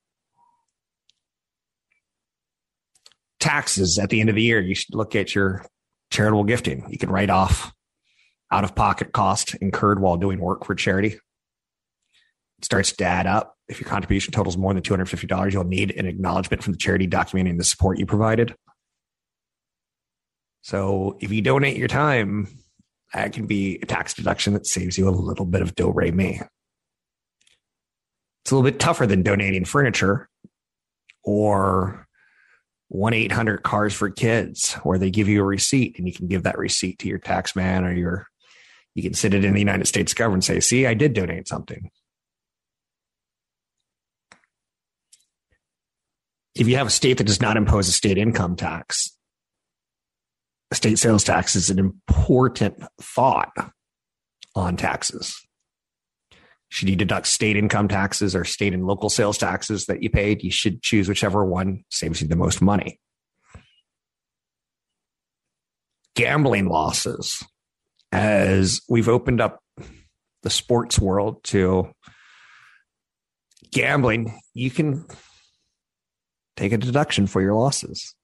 taxes 3.44 4.00
at 4.00 4.10
the 4.10 4.22
end 4.22 4.30
of 4.30 4.36
the 4.36 4.42
year, 4.42 4.62
you 4.62 4.74
should 4.74 4.96
look 4.96 5.16
at 5.16 5.36
your 5.36 5.66
charitable 6.10 6.46
gifting. 6.46 6.88
You 6.90 6.98
can 6.98 7.12
write 7.12 7.30
off 7.30 7.74
out 8.50 8.64
of 8.64 8.74
pocket 8.74 9.12
cost 9.12 9.54
incurred 9.56 10.00
while 10.00 10.16
doing 10.16 10.40
work 10.40 10.66
for 10.66 10.76
charity. 10.76 11.20
It 12.60 12.66
starts 12.66 12.94
to 12.94 13.04
add 13.04 13.28
up. 13.28 13.53
If 13.68 13.80
your 13.80 13.90
contribution 13.90 14.34
totals 14.34 14.58
more 14.58 14.74
than 14.74 14.84
$250, 14.84 15.54
you'll 15.54 15.64
need 15.64 15.92
an 15.92 16.06
acknowledgement 16.06 16.64
from 16.64 16.74
the 16.74 16.80
charity 16.80 17.08
documenting 17.08 17.58
the 17.58 17.64
support 17.64 17.98
you 17.98 18.06
provided. 18.06 18.56
So 20.62 21.18
if 21.20 21.32
you 21.32 21.42
donate 21.42 21.78
your 21.78 21.88
time, 21.88 22.48
that 23.14 23.34
can 23.34 23.46
be 23.46 23.80
a 23.82 23.86
tax 23.86 24.14
deduction 24.14 24.54
that 24.54 24.66
saves 24.66 24.98
you 24.98 25.08
a 25.08 25.12
little 25.12 25.46
bit 25.46 25.62
of 25.62 25.76
do 25.76 25.92
re 25.92 26.12
me. 26.12 26.42
It's 28.44 28.52
a 28.52 28.56
little 28.56 28.70
bit 28.70 28.80
tougher 28.80 29.06
than 29.08 29.24
donating 29.24 29.66
furniture 29.66 30.30
or 31.24 32.08
1 32.90 33.14
800 33.14 33.64
Cars 33.64 33.94
for 33.94 34.10
Kids, 34.10 34.74
where 34.84 34.98
they 35.00 35.10
give 35.10 35.28
you 35.28 35.42
a 35.42 35.46
receipt 35.46 35.98
and 35.98 36.08
you 36.08 36.14
can 36.14 36.28
give 36.28 36.44
that 36.44 36.58
receipt 36.58 37.00
to 37.00 37.08
your 37.08 37.20
tax 37.20 37.56
man 37.56 37.86
or 37.86 37.94
your, 37.94 38.28
you 38.96 39.04
can 39.04 39.14
sit 39.14 39.34
it 39.34 39.46
in 39.46 39.54
the 39.54 39.60
United 39.60 39.88
States 39.88 40.14
government 40.14 40.48
and 40.48 40.56
say, 40.56 40.60
see, 40.60 40.86
I 40.86 40.94
did 40.94 41.14
donate 41.14 41.48
something. 41.48 41.90
If 46.56 46.68
you 46.68 46.78
have 46.78 46.88
a 46.88 46.92
state 46.92 47.18
that 47.18 47.24
does 47.26 47.42
not 47.42 47.58
impose 47.58 47.88
a 47.88 47.92
state 47.92 48.18
income 48.18 48.56
tax, 48.56 49.18
state 50.72 51.00
sales 51.00 51.24
tax 51.24 51.56
is 51.56 51.70
an 51.70 51.80
important 51.80 52.84
thought 53.02 53.52
on 54.56 54.78
taxes. 54.78 55.36
Should 56.70 56.90
you 56.90 56.96
deduct 56.96 57.28
state 57.28 57.56
income 57.56 57.88
taxes 57.88 58.36
or 58.36 58.46
state 58.46 58.74
and 58.74 58.86
local 58.86 59.10
sales 59.10 59.38
taxes 59.38 59.86
that 59.86 60.02
you 60.02 60.10
paid? 60.10 60.44
You 60.44 60.52
should 60.52 60.82
choose 60.82 61.08
whichever 61.08 61.46
one 61.46 61.84
saves 61.92 62.22
you 62.22 62.28
the 62.28 62.36
most 62.36 62.62
money. 62.62 63.00
Gambling 66.16 66.68
losses. 66.68 67.44
As 68.12 68.82
we've 68.88 69.10
opened 69.10 69.42
up 69.42 69.60
the 70.44 70.50
sports 70.50 71.00
world 71.00 71.44
to 71.46 71.92
gambling, 73.72 74.40
you 74.54 74.70
can 74.70 75.06
take 76.56 76.72
a 76.72 76.78
deduction 76.78 77.28
for 77.28 77.42
your 77.42 77.54
losses. 77.54 78.16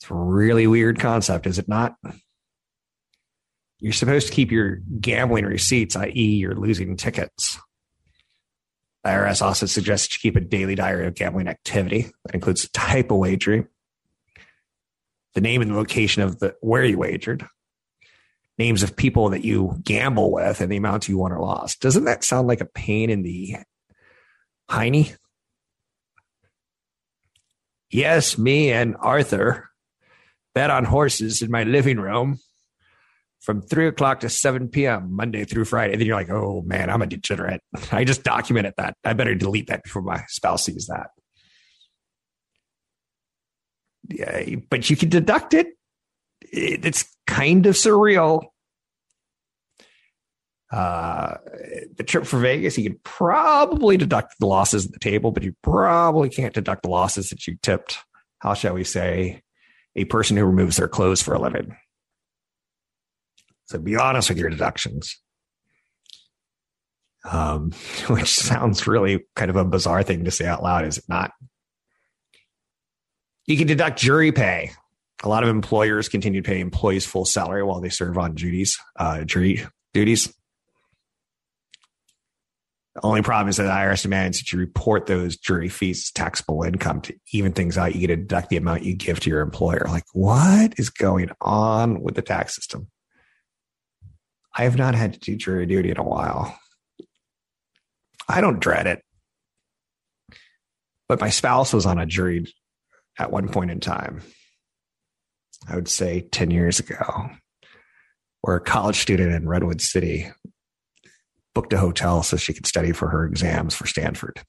It's 0.00 0.10
a 0.10 0.14
really 0.14 0.66
weird 0.66 0.98
concept, 0.98 1.46
is 1.46 1.58
it 1.58 1.68
not? 1.68 1.94
You're 3.78 3.92
supposed 3.92 4.28
to 4.28 4.32
keep 4.32 4.50
your 4.50 4.80
gambling 5.00 5.46
receipts, 5.46 5.96
i.e., 5.96 6.36
you're 6.36 6.54
losing 6.54 6.96
tickets. 6.96 7.58
IRS 9.06 9.40
also 9.40 9.66
suggests 9.66 10.14
you 10.14 10.30
keep 10.30 10.36
a 10.36 10.44
daily 10.44 10.74
diary 10.74 11.06
of 11.06 11.14
gambling 11.14 11.48
activity. 11.48 12.10
That 12.24 12.34
includes 12.34 12.62
the 12.62 12.68
type 12.68 13.10
of 13.10 13.16
wagering, 13.16 13.68
the 15.34 15.40
name 15.40 15.62
and 15.62 15.70
the 15.70 15.76
location 15.76 16.22
of 16.22 16.38
the 16.38 16.54
where 16.60 16.84
you 16.84 16.98
wagered, 16.98 17.46
names 18.58 18.82
of 18.82 18.96
people 18.96 19.30
that 19.30 19.44
you 19.44 19.78
gamble 19.82 20.30
with, 20.30 20.60
and 20.60 20.70
the 20.70 20.76
amounts 20.76 21.08
you 21.08 21.16
won 21.16 21.32
or 21.32 21.40
lost. 21.40 21.80
Doesn't 21.80 22.04
that 22.04 22.24
sound 22.24 22.48
like 22.48 22.60
a 22.60 22.66
pain 22.66 23.08
in 23.08 23.22
the 23.22 23.56
hiney? 24.70 25.16
Yes, 27.90 28.38
me 28.38 28.72
and 28.72 28.96
Arthur 29.00 29.68
bet 30.54 30.70
on 30.70 30.84
horses 30.84 31.42
in 31.42 31.50
my 31.50 31.64
living 31.64 31.98
room 31.98 32.38
from 33.40 33.62
three 33.62 33.86
o'clock 33.86 34.20
to 34.20 34.28
7 34.28 34.68
p.m. 34.68 35.14
Monday 35.14 35.44
through 35.44 35.64
Friday. 35.64 35.92
And 35.92 36.00
then 36.00 36.06
you're 36.06 36.16
like, 36.16 36.30
oh 36.30 36.62
man, 36.62 36.90
I'm 36.90 37.02
a 37.02 37.06
degenerate. 37.06 37.62
I 37.92 38.04
just 38.04 38.22
documented 38.22 38.74
that. 38.76 38.94
I 39.04 39.12
better 39.14 39.34
delete 39.34 39.68
that 39.68 39.82
before 39.82 40.02
my 40.02 40.22
spouse 40.28 40.64
sees 40.64 40.86
that. 40.86 41.08
Yeah, 44.08 44.56
but 44.68 44.90
you 44.90 44.96
can 44.96 45.08
deduct 45.08 45.54
it. 45.54 45.68
It's 46.42 47.04
kind 47.26 47.66
of 47.66 47.74
surreal. 47.74 48.44
Uh, 50.70 51.36
the 51.96 52.04
trip 52.04 52.24
for 52.24 52.38
Vegas, 52.38 52.78
you 52.78 52.90
could 52.90 53.02
probably 53.02 53.96
deduct 53.96 54.38
the 54.38 54.46
losses 54.46 54.86
at 54.86 54.92
the 54.92 55.00
table, 55.00 55.32
but 55.32 55.42
you 55.42 55.54
probably 55.62 56.28
can't 56.28 56.54
deduct 56.54 56.84
the 56.84 56.90
losses 56.90 57.30
that 57.30 57.46
you 57.46 57.56
tipped. 57.62 57.98
How 58.38 58.54
shall 58.54 58.74
we 58.74 58.84
say, 58.84 59.42
a 59.96 60.04
person 60.04 60.36
who 60.36 60.44
removes 60.44 60.76
their 60.76 60.88
clothes 60.88 61.22
for 61.22 61.34
a 61.34 61.40
living. 61.40 61.76
So 63.66 63.78
be 63.78 63.96
honest 63.96 64.28
with 64.28 64.38
your 64.38 64.50
deductions. 64.50 65.18
Um, 67.30 67.72
which 68.08 68.34
sounds 68.34 68.86
really 68.86 69.24
kind 69.36 69.50
of 69.50 69.56
a 69.56 69.64
bizarre 69.64 70.02
thing 70.02 70.24
to 70.24 70.30
say 70.30 70.46
out 70.46 70.62
loud, 70.62 70.84
is 70.86 70.98
it 70.98 71.04
not? 71.08 71.32
You 73.46 73.56
can 73.56 73.66
deduct 73.66 73.98
jury 73.98 74.32
pay. 74.32 74.70
A 75.22 75.28
lot 75.28 75.42
of 75.42 75.50
employers 75.50 76.08
continue 76.08 76.40
to 76.40 76.48
pay 76.48 76.60
employees 76.60 77.04
full 77.04 77.26
salary 77.26 77.62
while 77.62 77.80
they 77.80 77.90
serve 77.90 78.16
on 78.16 78.34
duties, 78.34 78.78
uh, 78.96 79.24
jury 79.24 79.66
duties. 79.92 80.32
The 82.94 83.04
only 83.04 83.22
problem 83.22 83.48
is 83.48 83.56
that 83.56 83.64
the 83.64 83.70
IRS 83.70 84.02
demands 84.02 84.38
that 84.38 84.52
you 84.52 84.58
report 84.58 85.06
those 85.06 85.36
jury 85.36 85.68
fees 85.68 85.98
as 85.98 86.10
taxable 86.10 86.64
income 86.64 87.00
to 87.02 87.14
even 87.32 87.52
things 87.52 87.78
out. 87.78 87.94
You 87.94 88.00
get 88.00 88.08
to 88.08 88.16
deduct 88.16 88.48
the 88.48 88.56
amount 88.56 88.82
you 88.82 88.96
give 88.96 89.20
to 89.20 89.30
your 89.30 89.42
employer. 89.42 89.86
Like, 89.86 90.04
what 90.12 90.74
is 90.76 90.90
going 90.90 91.30
on 91.40 92.02
with 92.02 92.16
the 92.16 92.22
tax 92.22 92.56
system? 92.56 92.88
I 94.56 94.64
have 94.64 94.76
not 94.76 94.96
had 94.96 95.12
to 95.14 95.20
do 95.20 95.36
jury 95.36 95.66
duty 95.66 95.90
in 95.90 95.98
a 95.98 96.02
while. 96.02 96.58
I 98.28 98.40
don't 98.40 98.60
dread 98.60 98.88
it. 98.88 99.04
But 101.08 101.20
my 101.20 101.30
spouse 101.30 101.72
was 101.72 101.86
on 101.86 101.98
a 101.98 102.06
jury 102.06 102.52
at 103.18 103.30
one 103.30 103.48
point 103.48 103.70
in 103.70 103.80
time. 103.80 104.22
I 105.68 105.76
would 105.76 105.88
say 105.88 106.22
10 106.22 106.50
years 106.50 106.80
ago, 106.80 107.30
where 108.40 108.56
a 108.56 108.60
college 108.60 109.00
student 109.00 109.32
in 109.32 109.48
Redwood 109.48 109.80
City 109.80 110.30
booked 111.60 111.74
a 111.74 111.78
hotel 111.78 112.22
so 112.22 112.38
she 112.38 112.54
could 112.54 112.66
study 112.66 112.90
for 112.90 113.10
her 113.10 113.26
exams 113.26 113.74
for 113.74 113.86
Stanford. 113.86 114.40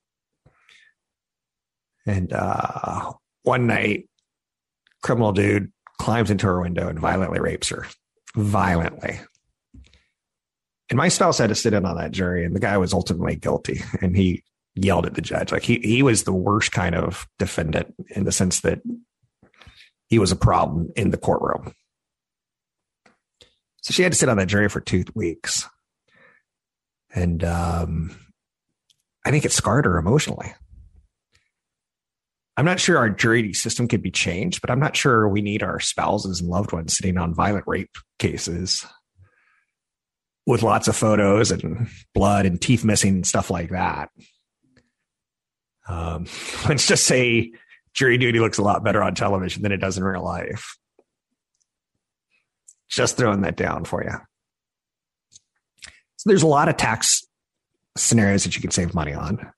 And 2.05 2.31
uh, 2.31 3.11
one 3.43 3.67
night, 3.67 4.07
criminal 5.03 5.33
dude 5.33 5.73
climbs 5.99 6.31
into 6.31 6.45
her 6.45 6.61
window 6.61 6.87
and 6.87 6.97
violently 6.97 7.41
rapes 7.41 7.67
her. 7.67 7.85
Violently. 8.33 9.19
And 10.89 10.95
my 10.95 11.09
spouse 11.09 11.37
had 11.37 11.49
to 11.49 11.55
sit 11.55 11.73
in 11.73 11.85
on 11.85 11.97
that 11.97 12.11
jury, 12.11 12.45
and 12.45 12.55
the 12.55 12.61
guy 12.61 12.77
was 12.77 12.93
ultimately 12.93 13.35
guilty. 13.35 13.81
And 14.01 14.15
he 14.15 14.45
yelled 14.73 15.05
at 15.05 15.15
the 15.15 15.21
judge. 15.21 15.51
Like 15.51 15.63
he 15.63 15.79
he 15.79 16.01
was 16.01 16.23
the 16.23 16.31
worst 16.31 16.71
kind 16.71 16.95
of 16.95 17.27
defendant 17.39 17.93
in 18.15 18.23
the 18.23 18.31
sense 18.31 18.61
that 18.61 18.79
he 20.07 20.17
was 20.17 20.31
a 20.31 20.37
problem 20.37 20.91
in 20.95 21.11
the 21.11 21.17
courtroom. 21.17 21.73
So 23.81 23.91
she 23.91 24.03
had 24.03 24.13
to 24.13 24.17
sit 24.17 24.29
on 24.29 24.37
that 24.37 24.47
jury 24.47 24.69
for 24.69 24.79
two 24.79 25.03
weeks. 25.13 25.67
And 27.13 27.43
um, 27.43 28.15
I 29.25 29.31
think 29.31 29.45
it 29.45 29.51
scarred 29.51 29.85
her 29.85 29.97
emotionally. 29.97 30.53
I'm 32.57 32.65
not 32.65 32.79
sure 32.79 32.97
our 32.97 33.09
jury 33.09 33.53
system 33.53 33.87
could 33.87 34.01
be 34.01 34.11
changed, 34.11 34.61
but 34.61 34.69
I'm 34.69 34.79
not 34.79 34.95
sure 34.95 35.27
we 35.27 35.41
need 35.41 35.63
our 35.63 35.79
spouses 35.79 36.41
and 36.41 36.49
loved 36.49 36.71
ones 36.73 36.95
sitting 36.95 37.17
on 37.17 37.33
violent 37.33 37.65
rape 37.65 37.89
cases 38.19 38.85
with 40.45 40.63
lots 40.63 40.87
of 40.87 40.95
photos 40.95 41.51
and 41.51 41.87
blood 42.13 42.45
and 42.45 42.61
teeth 42.61 42.83
missing 42.83 43.15
and 43.15 43.27
stuff 43.27 43.49
like 43.49 43.69
that. 43.69 44.09
Um, 45.87 46.25
let's 46.67 46.87
just 46.87 47.05
say 47.05 47.51
jury 47.93 48.17
duty 48.17 48.39
looks 48.39 48.57
a 48.57 48.63
lot 48.63 48.83
better 48.83 49.01
on 49.01 49.15
television 49.15 49.63
than 49.63 49.71
it 49.71 49.77
does 49.77 49.97
in 49.97 50.03
real 50.03 50.23
life. 50.23 50.77
Just 52.89 53.17
throwing 53.17 53.41
that 53.41 53.55
down 53.55 53.85
for 53.85 54.03
you. 54.03 54.17
So 56.21 56.29
there's 56.29 56.43
a 56.43 56.47
lot 56.47 56.69
of 56.69 56.77
tax 56.77 57.25
scenarios 57.97 58.43
that 58.43 58.55
you 58.55 58.61
can 58.61 58.69
save 58.69 58.93
money 58.93 59.11
on. 59.11 59.51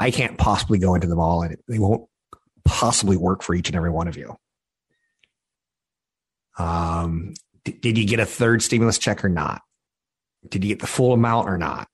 I 0.00 0.10
can't 0.10 0.38
possibly 0.38 0.78
go 0.78 0.94
into 0.94 1.06
them 1.06 1.20
all, 1.20 1.42
and 1.42 1.58
they 1.68 1.78
won't 1.78 2.08
possibly 2.64 3.18
work 3.18 3.42
for 3.42 3.54
each 3.54 3.68
and 3.68 3.76
every 3.76 3.90
one 3.90 4.08
of 4.08 4.16
you. 4.16 4.34
Um, 6.58 7.34
did 7.64 7.98
you 7.98 8.06
get 8.06 8.18
a 8.18 8.24
third 8.24 8.62
stimulus 8.62 8.96
check 8.96 9.22
or 9.22 9.28
not? 9.28 9.60
Did 10.48 10.64
you 10.64 10.68
get 10.70 10.80
the 10.80 10.86
full 10.86 11.12
amount 11.12 11.50
or 11.50 11.58
not? 11.58 11.86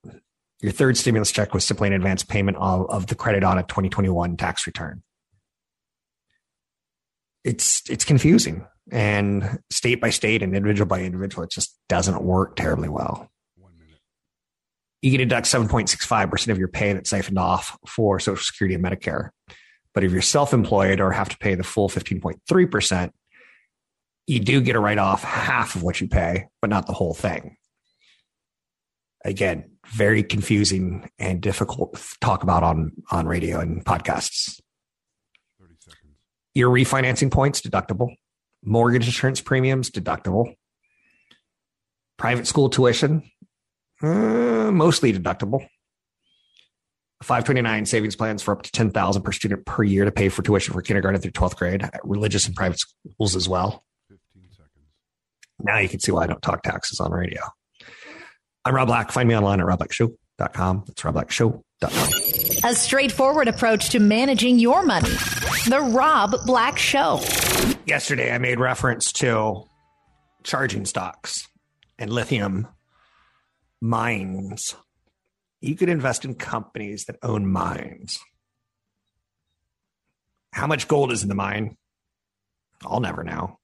Your 0.60 0.70
third 0.70 0.96
stimulus 0.96 1.32
check 1.32 1.52
was 1.52 1.64
simply 1.64 1.88
an 1.88 1.94
advance 1.94 2.22
payment 2.22 2.58
of, 2.58 2.88
of 2.88 3.08
the 3.08 3.16
credit 3.16 3.42
on 3.42 3.58
a 3.58 3.64
2021 3.64 4.36
tax 4.36 4.68
return. 4.68 5.02
It's 7.42 7.82
it's 7.90 8.04
confusing, 8.04 8.68
and 8.92 9.58
state 9.68 10.00
by 10.00 10.10
state 10.10 10.44
and 10.44 10.54
individual 10.54 10.86
by 10.86 11.00
individual, 11.00 11.42
it 11.42 11.50
just 11.50 11.76
doesn't 11.88 12.22
work 12.22 12.54
terribly 12.54 12.88
well 12.88 13.32
you 15.06 15.12
can 15.12 15.20
deduct 15.20 15.46
7.65% 15.46 16.48
of 16.48 16.58
your 16.58 16.66
pay 16.66 16.92
that's 16.92 17.10
siphoned 17.10 17.38
off 17.38 17.78
for 17.86 18.18
Social 18.18 18.42
Security 18.42 18.74
and 18.74 18.84
Medicare. 18.84 19.28
But 19.94 20.02
if 20.02 20.10
you're 20.10 20.20
self 20.20 20.52
employed 20.52 21.00
or 21.00 21.12
have 21.12 21.28
to 21.28 21.38
pay 21.38 21.54
the 21.54 21.62
full 21.62 21.88
15.3%, 21.88 23.12
you 24.26 24.40
do 24.40 24.60
get 24.60 24.74
a 24.74 24.80
write 24.80 24.98
off 24.98 25.22
half 25.22 25.76
of 25.76 25.84
what 25.84 26.00
you 26.00 26.08
pay, 26.08 26.48
but 26.60 26.70
not 26.70 26.88
the 26.88 26.92
whole 26.92 27.14
thing. 27.14 27.56
Again, 29.24 29.70
very 29.86 30.24
confusing 30.24 31.08
and 31.20 31.40
difficult 31.40 31.94
to 31.94 32.16
talk 32.20 32.42
about 32.42 32.64
on, 32.64 32.90
on 33.12 33.28
radio 33.28 33.60
and 33.60 33.84
podcasts. 33.84 34.60
Your 36.52 36.68
refinancing 36.68 37.30
points 37.30 37.60
deductible, 37.60 38.08
mortgage 38.64 39.06
insurance 39.06 39.40
premiums 39.40 39.88
deductible, 39.88 40.56
private 42.16 42.48
school 42.48 42.68
tuition 42.68 43.22
uh, 44.02 44.70
mostly 44.72 45.12
deductible. 45.12 45.66
529 47.22 47.86
savings 47.86 48.14
plans 48.14 48.42
for 48.42 48.52
up 48.52 48.62
to 48.62 48.70
10,000 48.70 49.22
per 49.22 49.32
student 49.32 49.64
per 49.64 49.82
year 49.82 50.04
to 50.04 50.12
pay 50.12 50.28
for 50.28 50.42
tuition 50.42 50.74
for 50.74 50.82
kindergarten 50.82 51.20
through 51.20 51.30
12th 51.30 51.56
grade, 51.56 51.88
religious 52.04 52.46
and 52.46 52.54
private 52.54 52.78
schools 52.78 53.34
as 53.34 53.48
well. 53.48 53.84
15 54.10 54.50
seconds. 54.50 54.70
Now 55.60 55.78
you 55.78 55.88
can 55.88 56.00
see 56.00 56.12
why 56.12 56.24
I 56.24 56.26
don't 56.26 56.42
talk 56.42 56.62
taxes 56.62 57.00
on 57.00 57.10
radio. 57.10 57.40
I'm 58.66 58.74
Rob 58.74 58.88
Black. 58.88 59.12
Find 59.12 59.28
me 59.28 59.36
online 59.36 59.60
at 59.60 59.66
robblackshow.com. 59.66 60.84
That's 60.86 61.02
robblackshow.com. 61.02 62.70
A 62.70 62.74
straightforward 62.74 63.48
approach 63.48 63.90
to 63.90 64.00
managing 64.00 64.58
your 64.58 64.84
money. 64.84 65.08
The 65.68 65.80
Rob 65.80 66.34
Black 66.44 66.78
Show. 66.78 67.20
Yesterday, 67.86 68.32
I 68.32 68.38
made 68.38 68.60
reference 68.60 69.12
to 69.14 69.64
charging 70.42 70.84
stocks 70.84 71.48
and 71.98 72.12
lithium 72.12 72.68
mines. 73.80 74.74
You 75.60 75.74
could 75.76 75.88
invest 75.88 76.24
in 76.24 76.34
companies 76.34 77.04
that 77.06 77.16
own 77.22 77.50
mines. 77.50 78.18
How 80.52 80.66
much 80.66 80.88
gold 80.88 81.12
is 81.12 81.22
in 81.22 81.28
the 81.28 81.34
mine? 81.34 81.76
I'll 82.84 83.00
never 83.00 83.24
know. 83.24 83.58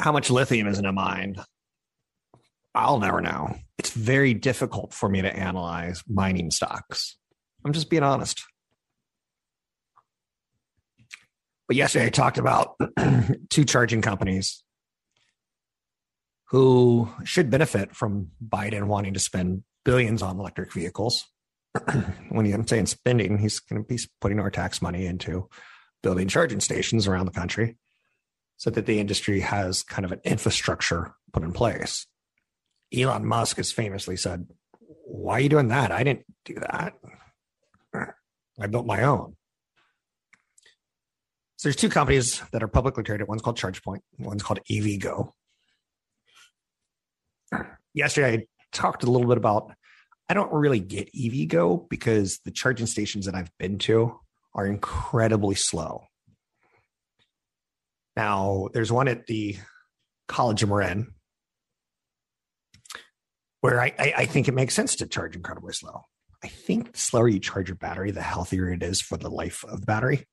How 0.00 0.12
much 0.12 0.30
lithium 0.30 0.68
is 0.68 0.78
in 0.78 0.86
a 0.86 0.92
mine? 0.92 1.36
I'll 2.74 3.00
never 3.00 3.20
know. 3.20 3.56
It's 3.78 3.90
very 3.90 4.34
difficult 4.34 4.92
for 4.92 5.08
me 5.08 5.22
to 5.22 5.34
analyze 5.34 6.02
mining 6.08 6.50
stocks. 6.50 7.16
I'm 7.64 7.72
just 7.72 7.90
being 7.90 8.02
honest. 8.02 8.44
But 11.66 11.76
yesterday 11.76 12.06
I 12.06 12.10
talked 12.10 12.38
about 12.38 12.76
two 13.50 13.64
charging 13.64 14.00
companies 14.00 14.62
who 16.50 17.10
should 17.24 17.50
benefit 17.50 17.94
from 17.94 18.30
Biden 18.46 18.84
wanting 18.84 19.14
to 19.14 19.20
spend 19.20 19.64
billions 19.84 20.22
on 20.22 20.38
electric 20.38 20.72
vehicles. 20.72 21.24
when 22.30 22.52
I'm 22.52 22.66
saying 22.66 22.86
spending, 22.86 23.38
he's 23.38 23.60
going 23.60 23.82
to 23.82 23.86
be 23.86 24.00
putting 24.20 24.40
our 24.40 24.50
tax 24.50 24.80
money 24.80 25.06
into 25.06 25.48
building 26.02 26.28
charging 26.28 26.60
stations 26.60 27.06
around 27.06 27.26
the 27.26 27.32
country 27.32 27.76
so 28.56 28.70
that 28.70 28.86
the 28.86 28.98
industry 28.98 29.40
has 29.40 29.82
kind 29.82 30.04
of 30.04 30.12
an 30.12 30.20
infrastructure 30.24 31.14
put 31.32 31.42
in 31.42 31.52
place. 31.52 32.06
Elon 32.96 33.26
Musk 33.26 33.58
has 33.58 33.70
famously 33.70 34.16
said, 34.16 34.46
Why 34.80 35.34
are 35.34 35.40
you 35.40 35.48
doing 35.50 35.68
that? 35.68 35.92
I 35.92 36.02
didn't 36.02 36.24
do 36.46 36.54
that. 36.54 36.94
I 38.60 38.66
built 38.66 38.86
my 38.86 39.02
own. 39.02 39.36
So 41.56 41.68
there's 41.68 41.76
two 41.76 41.90
companies 41.90 42.40
that 42.52 42.62
are 42.62 42.68
publicly 42.68 43.04
traded. 43.04 43.28
One's 43.28 43.42
called 43.42 43.58
ChargePoint, 43.58 44.00
one's 44.18 44.42
called 44.42 44.60
EVgo 44.70 45.32
yesterday 47.94 48.38
I 48.38 48.46
talked 48.72 49.04
a 49.04 49.10
little 49.10 49.28
bit 49.28 49.38
about 49.38 49.72
I 50.28 50.34
don't 50.34 50.52
really 50.52 50.80
get 50.80 51.12
EVgo 51.14 51.88
because 51.88 52.38
the 52.44 52.50
charging 52.50 52.86
stations 52.86 53.26
that 53.26 53.34
I've 53.34 53.50
been 53.58 53.78
to 53.78 54.18
are 54.54 54.66
incredibly 54.66 55.54
slow. 55.54 56.04
Now, 58.14 58.68
there's 58.74 58.92
one 58.92 59.08
at 59.08 59.26
the 59.26 59.56
College 60.26 60.62
of 60.62 60.68
Marin 60.68 61.14
where 63.60 63.80
I, 63.80 63.94
I, 63.98 64.12
I 64.18 64.26
think 64.26 64.48
it 64.48 64.54
makes 64.54 64.74
sense 64.74 64.96
to 64.96 65.06
charge 65.06 65.34
incredibly 65.34 65.72
slow. 65.72 66.02
I 66.44 66.48
think 66.48 66.92
the 66.92 66.98
slower 66.98 67.28
you 67.28 67.40
charge 67.40 67.68
your 67.68 67.76
battery, 67.76 68.10
the 68.10 68.22
healthier 68.22 68.70
it 68.70 68.82
is 68.82 69.00
for 69.00 69.16
the 69.16 69.30
life 69.30 69.64
of 69.64 69.80
the 69.80 69.86
battery. 69.86 70.26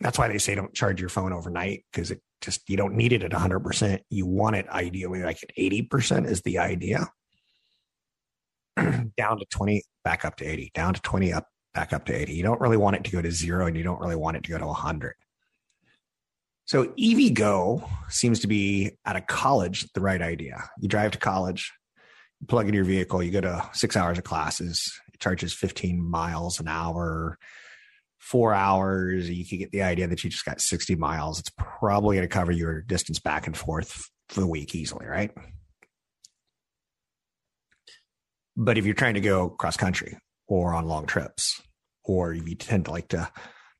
That's 0.00 0.18
why 0.18 0.28
they 0.28 0.38
say 0.38 0.54
don't 0.54 0.74
charge 0.74 1.00
your 1.00 1.10
phone 1.10 1.32
overnight 1.32 1.84
because 1.92 2.10
it 2.10 2.20
just 2.40 2.68
you 2.68 2.76
don't 2.76 2.94
need 2.94 3.12
it 3.12 3.22
at 3.22 3.32
100%. 3.32 4.00
You 4.08 4.26
want 4.26 4.56
it 4.56 4.68
ideally 4.68 5.22
like 5.22 5.42
at 5.42 5.54
80% 5.56 6.26
is 6.26 6.42
the 6.42 6.58
idea. 6.58 7.08
down 9.16 9.38
to 9.38 9.44
20, 9.50 9.82
back 10.04 10.24
up 10.24 10.36
to 10.36 10.44
80, 10.44 10.70
down 10.74 10.94
to 10.94 11.02
20, 11.02 11.32
up, 11.32 11.46
back 11.74 11.92
up 11.92 12.06
to 12.06 12.14
80. 12.14 12.34
You 12.34 12.42
don't 12.42 12.60
really 12.60 12.76
want 12.76 12.96
it 12.96 13.04
to 13.04 13.10
go 13.10 13.22
to 13.22 13.30
zero 13.30 13.66
and 13.66 13.76
you 13.76 13.82
don't 13.82 14.00
really 14.00 14.16
want 14.16 14.36
it 14.36 14.44
to 14.44 14.50
go 14.50 14.58
to 14.58 14.66
100. 14.66 15.14
So 16.64 16.84
EVgo 16.86 17.88
seems 18.08 18.40
to 18.40 18.46
be 18.46 18.92
at 19.04 19.16
a 19.16 19.20
college 19.20 19.90
the 19.92 20.00
right 20.00 20.22
idea. 20.22 20.70
You 20.78 20.88
drive 20.88 21.10
to 21.12 21.18
college, 21.18 21.72
you 22.40 22.46
plug 22.46 22.68
in 22.68 22.74
your 22.74 22.84
vehicle, 22.84 23.22
you 23.22 23.32
go 23.32 23.40
to 23.40 23.68
six 23.72 23.96
hours 23.96 24.18
of 24.18 24.24
classes, 24.24 24.92
it 25.12 25.18
charges 25.18 25.52
15 25.52 26.00
miles 26.00 26.60
an 26.60 26.68
hour, 26.68 27.38
four 28.20 28.54
hours. 28.54 29.28
You 29.28 29.44
could 29.44 29.58
get 29.58 29.72
the 29.72 29.82
idea 29.82 30.06
that 30.06 30.22
you 30.22 30.30
just 30.30 30.44
got 30.44 30.60
60 30.60 30.94
miles. 30.94 31.40
It's 31.40 31.50
probably 31.56 32.16
going 32.16 32.28
to 32.28 32.32
cover 32.32 32.52
your 32.52 32.82
distance 32.82 33.18
back 33.18 33.46
and 33.46 33.56
forth 33.56 34.08
for 34.28 34.40
the 34.40 34.46
week 34.46 34.74
easily, 34.74 35.06
right? 35.06 35.32
But 38.56 38.78
if 38.78 38.84
you're 38.84 38.94
trying 38.94 39.14
to 39.14 39.20
go 39.20 39.48
cross 39.48 39.76
country 39.76 40.16
or 40.46 40.74
on 40.74 40.86
long 40.86 41.06
trips, 41.06 41.60
or 42.04 42.32
you 42.32 42.54
tend 42.54 42.86
to 42.86 42.90
like 42.90 43.08
to 43.08 43.30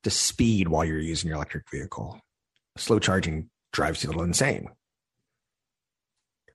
to 0.03 0.11
speed 0.11 0.69
while 0.69 0.85
you're 0.85 0.99
using 0.99 1.29
your 1.29 1.37
electric 1.37 1.65
vehicle, 1.71 2.19
slow 2.79 2.99
charging 2.99 3.51
drives 3.73 4.03
you 4.03 4.09
a 4.09 4.11
little 4.11 4.23
insane. 4.23 4.69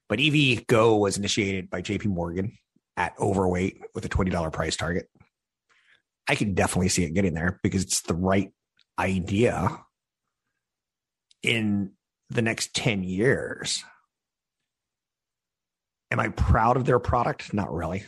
But 0.10 0.20
EVgo 0.20 1.00
was 1.00 1.18
initiated 1.18 1.70
by 1.70 1.82
JP 1.82 2.08
Morgan 2.08 2.54
at 2.98 3.14
overweight 3.20 3.82
with 3.94 4.06
a 4.06 4.10
$20 4.10 4.52
price 4.52 4.76
target. 4.76 5.08
I 6.28 6.36
can 6.36 6.54
definitely 6.54 6.90
see 6.90 7.04
it 7.04 7.14
getting 7.14 7.34
there 7.34 7.60
because 7.64 7.84
it's 7.84 8.02
the 8.02 8.16
right 8.16 8.52
idea 8.98 9.86
in 11.44 11.92
the 12.30 12.42
next 12.42 12.74
10 12.74 13.04
years. 13.04 13.84
Am 16.12 16.20
I 16.20 16.30
proud 16.30 16.78
of 16.78 16.86
their 16.86 17.00
product? 17.00 17.54
Not 17.54 17.72
really. 17.72 18.04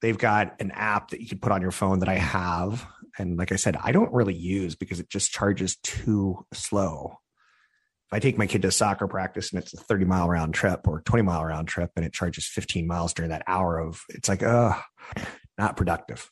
They've 0.00 0.18
got 0.18 0.60
an 0.60 0.70
app 0.70 1.10
that 1.10 1.20
you 1.20 1.26
can 1.26 1.38
put 1.38 1.50
on 1.50 1.62
your 1.62 1.72
phone 1.72 2.00
that 2.00 2.08
I 2.08 2.16
have. 2.16 2.86
And 3.18 3.36
like 3.36 3.50
I 3.50 3.56
said, 3.56 3.76
I 3.82 3.90
don't 3.90 4.12
really 4.12 4.34
use 4.34 4.76
because 4.76 5.00
it 5.00 5.08
just 5.08 5.32
charges 5.32 5.76
too 5.82 6.46
slow. 6.52 7.18
If 8.08 8.14
I 8.14 8.20
take 8.20 8.38
my 8.38 8.46
kid 8.46 8.62
to 8.62 8.70
soccer 8.70 9.06
practice 9.06 9.52
and 9.52 9.62
it's 9.62 9.74
a 9.74 9.76
30 9.76 10.06
mile 10.06 10.30
round 10.30 10.54
trip 10.54 10.88
or 10.88 11.02
20 11.02 11.22
mile 11.24 11.44
round 11.44 11.68
trip 11.68 11.90
and 11.94 12.06
it 12.06 12.14
charges 12.14 12.46
15 12.46 12.86
miles 12.86 13.12
during 13.12 13.30
that 13.30 13.42
hour 13.46 13.78
of 13.78 14.02
it's 14.08 14.30
like, 14.30 14.42
uh, 14.42 14.78
not 15.58 15.76
productive. 15.76 16.30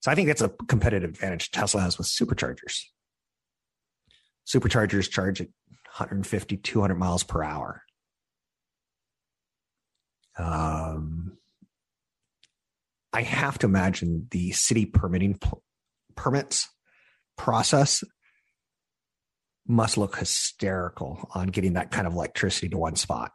So 0.00 0.10
I 0.10 0.14
think 0.14 0.28
that's 0.28 0.42
a 0.42 0.50
competitive 0.68 1.10
advantage 1.10 1.50
Tesla 1.50 1.80
has 1.80 1.96
with 1.96 2.08
superchargers. 2.08 2.82
Superchargers 4.46 5.08
charge 5.08 5.40
at 5.40 5.48
150, 5.96 6.58
200 6.58 6.94
miles 6.94 7.22
per 7.22 7.42
hour. 7.42 7.82
Um, 10.38 11.38
I 13.12 13.22
have 13.22 13.58
to 13.60 13.66
imagine 13.66 14.28
the 14.30 14.52
city 14.52 14.84
permitting 14.84 15.38
permits 16.16 16.68
process 17.36 18.04
must 19.70 19.96
look 19.96 20.16
hysterical 20.16 21.30
on 21.34 21.48
getting 21.48 21.74
that 21.74 21.90
kind 21.90 22.06
of 22.06 22.12
electricity 22.12 22.68
to 22.68 22.76
one 22.76 22.96
spot. 22.96 23.32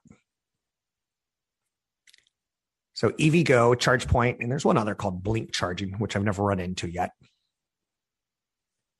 So 2.93 3.09
EVgo, 3.11 3.75
ChargePoint, 3.75 4.37
and 4.39 4.51
there's 4.51 4.65
one 4.65 4.77
other 4.77 4.95
called 4.95 5.23
Blink 5.23 5.51
Charging, 5.51 5.93
which 5.93 6.15
I've 6.15 6.23
never 6.23 6.43
run 6.43 6.59
into 6.59 6.89
yet. 6.89 7.11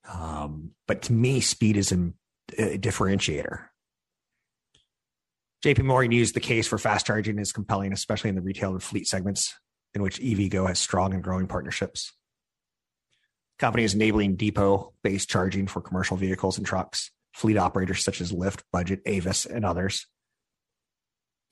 Um, 0.09 0.71
but 0.87 1.03
to 1.03 1.13
me, 1.13 1.39
speed 1.39 1.77
is 1.77 1.91
a, 1.91 2.11
differentiator. 2.77 3.65
JP 5.63 5.83
Morgan 5.83 6.11
used 6.11 6.35
the 6.35 6.39
case 6.39 6.67
for 6.67 6.77
fast 6.77 7.07
charging 7.07 7.39
is 7.39 7.51
compelling, 7.51 7.91
especially 7.91 8.29
in 8.29 8.35
the 8.35 8.41
retail 8.41 8.71
and 8.71 8.83
fleet 8.83 9.07
segments 9.07 9.55
in 9.95 10.03
which 10.03 10.19
EVgo 10.19 10.67
has 10.67 10.77
strong 10.77 11.13
and 11.13 11.23
growing 11.23 11.47
partnerships. 11.47 12.13
Company 13.57 13.83
is 13.83 13.95
enabling 13.95 14.35
depot 14.35 14.93
based 15.01 15.29
charging 15.29 15.65
for 15.65 15.81
commercial 15.81 16.17
vehicles 16.17 16.57
and 16.57 16.67
trucks, 16.67 17.09
fleet 17.35 17.57
operators 17.57 18.03
such 18.03 18.21
as 18.21 18.31
Lyft, 18.31 18.61
Budget, 18.71 19.01
Avis, 19.05 19.45
and 19.45 19.65
others. 19.65 20.07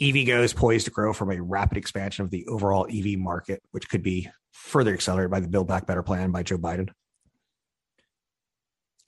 EVgo 0.02 0.42
is 0.42 0.54
poised 0.54 0.86
to 0.86 0.92
grow 0.92 1.14
from 1.14 1.30
a 1.30 1.42
rapid 1.42 1.78
expansion 1.78 2.24
of 2.24 2.32
the 2.32 2.48
overall 2.48 2.88
EV 2.90 3.20
market, 3.20 3.62
which 3.72 3.90
could 3.90 4.02
be 4.02 4.30
further 4.52 4.94
accelerated 4.94 5.30
by 5.30 5.42
the 5.42 5.48
Build 5.48 5.68
Back 5.68 5.86
Better 5.86 6.02
plan 6.02 6.32
by 6.32 6.42
Joe 6.42 6.58
Biden. 6.58 6.90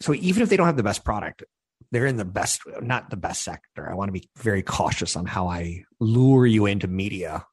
So 0.02 0.14
even 0.14 0.44
if 0.44 0.50
they 0.50 0.58
don't 0.58 0.68
have 0.68 0.78
the 0.78 0.84
best 0.84 1.06
product, 1.06 1.44
they're 1.92 2.06
in 2.06 2.18
the 2.18 2.26
best, 2.26 2.62
not 2.82 3.10
the 3.10 3.16
best 3.16 3.44
sector. 3.44 3.90
I 3.90 3.96
want 3.96 4.10
to 4.10 4.20
be 4.20 4.30
very 4.38 4.62
cautious 4.62 5.16
on 5.16 5.26
how 5.26 5.48
I 5.48 5.84
lure 6.00 6.46
you 6.46 6.66
into 6.66 6.88
media 6.88 7.46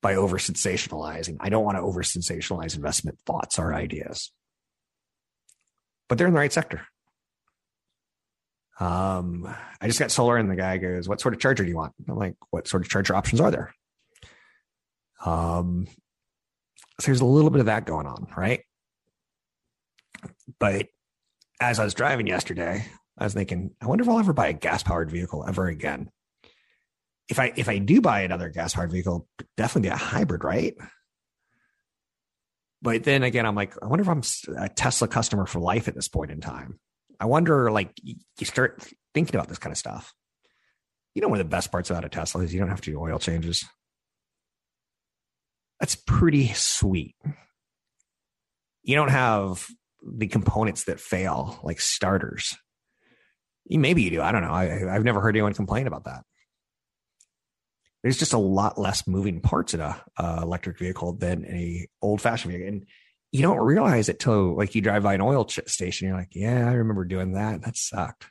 by 0.00 0.14
over 0.14 0.38
sensationalizing. 0.38 1.38
I 1.40 1.48
don't 1.48 1.64
want 1.64 1.76
to 1.76 1.82
over 1.82 2.02
sensationalize 2.02 2.76
investment 2.76 3.18
thoughts 3.26 3.58
or 3.58 3.74
ideas, 3.74 4.30
but 6.08 6.18
they're 6.18 6.28
in 6.28 6.34
the 6.34 6.40
right 6.40 6.52
sector. 6.52 6.86
Um, 8.80 9.46
I 9.80 9.86
just 9.86 9.98
got 9.98 10.10
solar, 10.10 10.36
and 10.36 10.50
the 10.50 10.56
guy 10.56 10.78
goes, 10.78 11.08
"What 11.08 11.20
sort 11.20 11.34
of 11.34 11.40
charger 11.40 11.62
do 11.62 11.68
you 11.68 11.76
want?" 11.76 11.94
I'm 12.08 12.16
like, 12.16 12.36
"What 12.50 12.66
sort 12.66 12.82
of 12.82 12.88
charger 12.88 13.14
options 13.14 13.40
are 13.40 13.50
there?" 13.50 13.74
Um, 15.24 15.86
so 17.00 17.06
there's 17.06 17.20
a 17.20 17.26
little 17.26 17.50
bit 17.50 17.60
of 17.60 17.66
that 17.66 17.86
going 17.86 18.06
on, 18.06 18.26
right? 18.36 18.60
But 20.58 20.86
as 21.60 21.78
I 21.78 21.84
was 21.84 21.94
driving 21.94 22.26
yesterday, 22.26 22.86
I 23.18 23.24
was 23.24 23.34
thinking, 23.34 23.70
I 23.80 23.86
wonder 23.86 24.02
if 24.02 24.08
I'll 24.08 24.18
ever 24.18 24.32
buy 24.32 24.48
a 24.48 24.52
gas 24.52 24.82
powered 24.82 25.10
vehicle 25.10 25.44
ever 25.46 25.66
again. 25.66 26.10
If 27.28 27.38
I 27.38 27.52
if 27.56 27.68
I 27.68 27.78
do 27.78 28.00
buy 28.00 28.20
another 28.20 28.50
gas 28.50 28.74
powered 28.74 28.92
vehicle, 28.92 29.28
definitely 29.56 29.88
be 29.88 29.94
a 29.94 29.96
hybrid, 29.96 30.44
right? 30.44 30.74
But 32.82 33.02
then 33.04 33.22
again, 33.22 33.46
I'm 33.46 33.54
like, 33.54 33.74
I 33.82 33.86
wonder 33.86 34.02
if 34.02 34.08
I'm 34.08 34.22
a 34.62 34.68
Tesla 34.68 35.08
customer 35.08 35.46
for 35.46 35.58
life 35.58 35.88
at 35.88 35.94
this 35.94 36.08
point 36.08 36.30
in 36.30 36.40
time. 36.40 36.78
I 37.20 37.26
wonder, 37.26 37.70
like, 37.70 37.92
you 38.02 38.16
start 38.42 38.82
thinking 39.14 39.34
about 39.34 39.48
this 39.48 39.58
kind 39.58 39.72
of 39.72 39.78
stuff. 39.78 40.12
You 41.14 41.22
know, 41.22 41.28
one 41.28 41.40
of 41.40 41.46
the 41.46 41.50
best 41.50 41.70
parts 41.70 41.90
about 41.90 42.04
a 42.04 42.08
Tesla 42.08 42.42
is 42.42 42.52
you 42.52 42.60
don't 42.60 42.70
have 42.70 42.80
to 42.82 42.90
do 42.90 43.00
oil 43.00 43.18
changes. 43.18 43.64
That's 45.80 45.96
pretty 45.96 46.52
sweet. 46.54 47.14
You 48.82 48.96
don't 48.96 49.10
have 49.10 49.66
the 50.02 50.26
components 50.26 50.84
that 50.84 51.00
fail, 51.00 51.58
like 51.62 51.80
starters. 51.80 52.56
Maybe 53.68 54.02
you 54.02 54.10
do. 54.10 54.22
I 54.22 54.32
don't 54.32 54.42
know. 54.42 54.52
I, 54.52 54.94
I've 54.94 55.04
never 55.04 55.20
heard 55.20 55.36
anyone 55.36 55.54
complain 55.54 55.86
about 55.86 56.04
that. 56.04 56.22
There's 58.02 58.18
just 58.18 58.34
a 58.34 58.38
lot 58.38 58.78
less 58.78 59.06
moving 59.06 59.40
parts 59.40 59.72
in 59.72 59.80
a 59.80 60.02
uh, 60.18 60.40
electric 60.42 60.78
vehicle 60.78 61.14
than 61.14 61.46
a 61.46 61.88
old 62.02 62.20
fashioned 62.20 62.52
vehicle, 62.52 62.68
and 62.68 62.86
you 63.34 63.42
don't 63.42 63.58
realize 63.58 64.08
it 64.08 64.20
till 64.20 64.56
like 64.56 64.76
you 64.76 64.80
drive 64.80 65.02
by 65.02 65.14
an 65.14 65.20
oil 65.20 65.48
station. 65.48 66.06
You're 66.06 66.16
like, 66.16 66.36
yeah, 66.36 66.70
I 66.70 66.74
remember 66.74 67.04
doing 67.04 67.32
that. 67.32 67.62
That 67.62 67.76
sucked. 67.76 68.26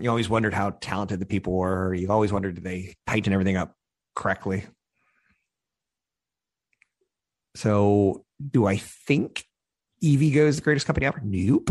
You 0.00 0.08
always 0.08 0.30
wondered 0.30 0.54
how 0.54 0.70
talented 0.70 1.20
the 1.20 1.26
people 1.26 1.52
were. 1.52 1.92
You've 1.92 2.10
always 2.10 2.32
wondered 2.32 2.54
did 2.54 2.64
they 2.64 2.94
tighten 3.06 3.34
everything 3.34 3.58
up 3.58 3.74
correctly. 4.16 4.64
So, 7.56 8.24
do 8.50 8.64
I 8.64 8.78
think 8.78 9.44
EVgo 10.02 10.46
is 10.46 10.56
the 10.56 10.62
greatest 10.62 10.86
company 10.86 11.04
ever? 11.04 11.20
Nope. 11.22 11.68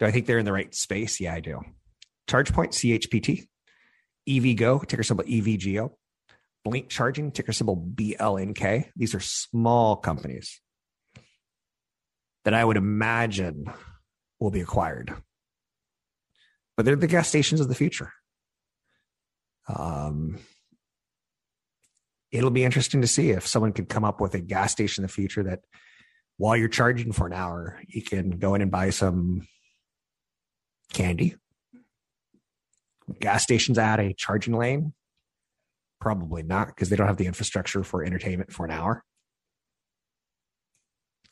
Do 0.00 0.06
I 0.06 0.10
think 0.10 0.26
they're 0.26 0.40
in 0.40 0.44
the 0.44 0.52
right 0.52 0.74
space? 0.74 1.20
Yeah, 1.20 1.34
I 1.34 1.40
do. 1.40 1.60
ChargePoint, 2.26 2.70
CHPT, 2.72 3.46
EVgo, 4.28 4.84
ticker 4.88 5.04
symbol 5.04 5.24
EVGO, 5.24 5.92
Blink 6.64 6.88
Charging, 6.88 7.32
ticker 7.32 7.52
symbol 7.52 7.76
BLNK. 7.76 8.90
These 8.96 9.14
are 9.14 9.20
small 9.20 9.96
companies 9.96 10.60
that 12.44 12.54
I 12.54 12.64
would 12.64 12.76
imagine 12.76 13.72
will 14.38 14.50
be 14.50 14.60
acquired. 14.60 15.14
But 16.76 16.86
they're 16.86 16.96
the 16.96 17.06
gas 17.06 17.28
stations 17.28 17.60
of 17.60 17.68
the 17.68 17.74
future. 17.74 18.12
Um, 19.68 20.38
it'll 22.30 22.50
be 22.50 22.64
interesting 22.64 23.02
to 23.02 23.06
see 23.06 23.30
if 23.30 23.46
someone 23.46 23.72
could 23.72 23.88
come 23.88 24.04
up 24.04 24.20
with 24.20 24.34
a 24.34 24.40
gas 24.40 24.72
station 24.72 25.02
in 25.02 25.06
the 25.06 25.12
future 25.12 25.42
that 25.44 25.60
while 26.38 26.56
you're 26.56 26.68
charging 26.68 27.12
for 27.12 27.26
an 27.26 27.32
hour, 27.32 27.80
you 27.86 28.02
can 28.02 28.30
go 28.30 28.54
in 28.54 28.62
and 28.62 28.70
buy 28.70 28.90
some 28.90 29.46
candy. 30.92 31.36
Gas 33.20 33.42
stations 33.42 33.78
add 33.78 34.00
a 34.00 34.14
charging 34.14 34.56
lane? 34.56 34.94
Probably 36.02 36.42
not 36.42 36.66
because 36.66 36.88
they 36.88 36.96
don't 36.96 37.06
have 37.06 37.16
the 37.16 37.26
infrastructure 37.26 37.84
for 37.84 38.02
entertainment 38.02 38.52
for 38.52 38.64
an 38.64 38.72
hour. 38.72 39.04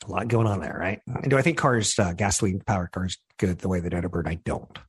A 0.07 0.09
lot 0.09 0.29
going 0.29 0.47
on 0.47 0.61
there, 0.61 0.77
right? 0.79 1.01
And 1.05 1.29
do 1.29 1.37
I 1.37 1.41
think 1.41 1.57
cars, 1.57 1.99
uh, 1.99 2.13
gasoline 2.13 2.61
powered 2.65 2.93
cars, 2.93 3.17
good 3.37 3.59
the 3.59 3.67
way 3.67 3.81
that 3.81 3.93
Edinburgh? 3.93 4.23
I 4.27 4.35
don't. 4.35 4.79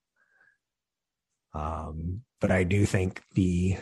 Um, 1.53 2.21
but 2.41 2.53
I 2.53 2.63
do 2.63 2.87
think 2.87 3.23
the 3.35 3.77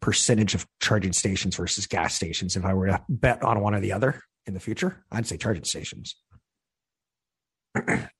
percentage 0.00 0.54
of 0.54 0.66
charging 0.78 1.14
stations 1.14 1.56
versus 1.56 1.86
gas 1.86 2.14
stations, 2.14 2.54
if 2.54 2.66
I 2.66 2.74
were 2.74 2.88
to 2.88 3.02
bet 3.08 3.42
on 3.42 3.60
one 3.60 3.74
or 3.74 3.80
the 3.80 3.92
other, 3.92 4.20
in 4.46 4.52
the 4.52 4.60
future? 4.60 5.02
I'd 5.10 5.26
say 5.26 5.38
charging 5.38 5.64
stations. 5.64 6.16
and 7.74 8.10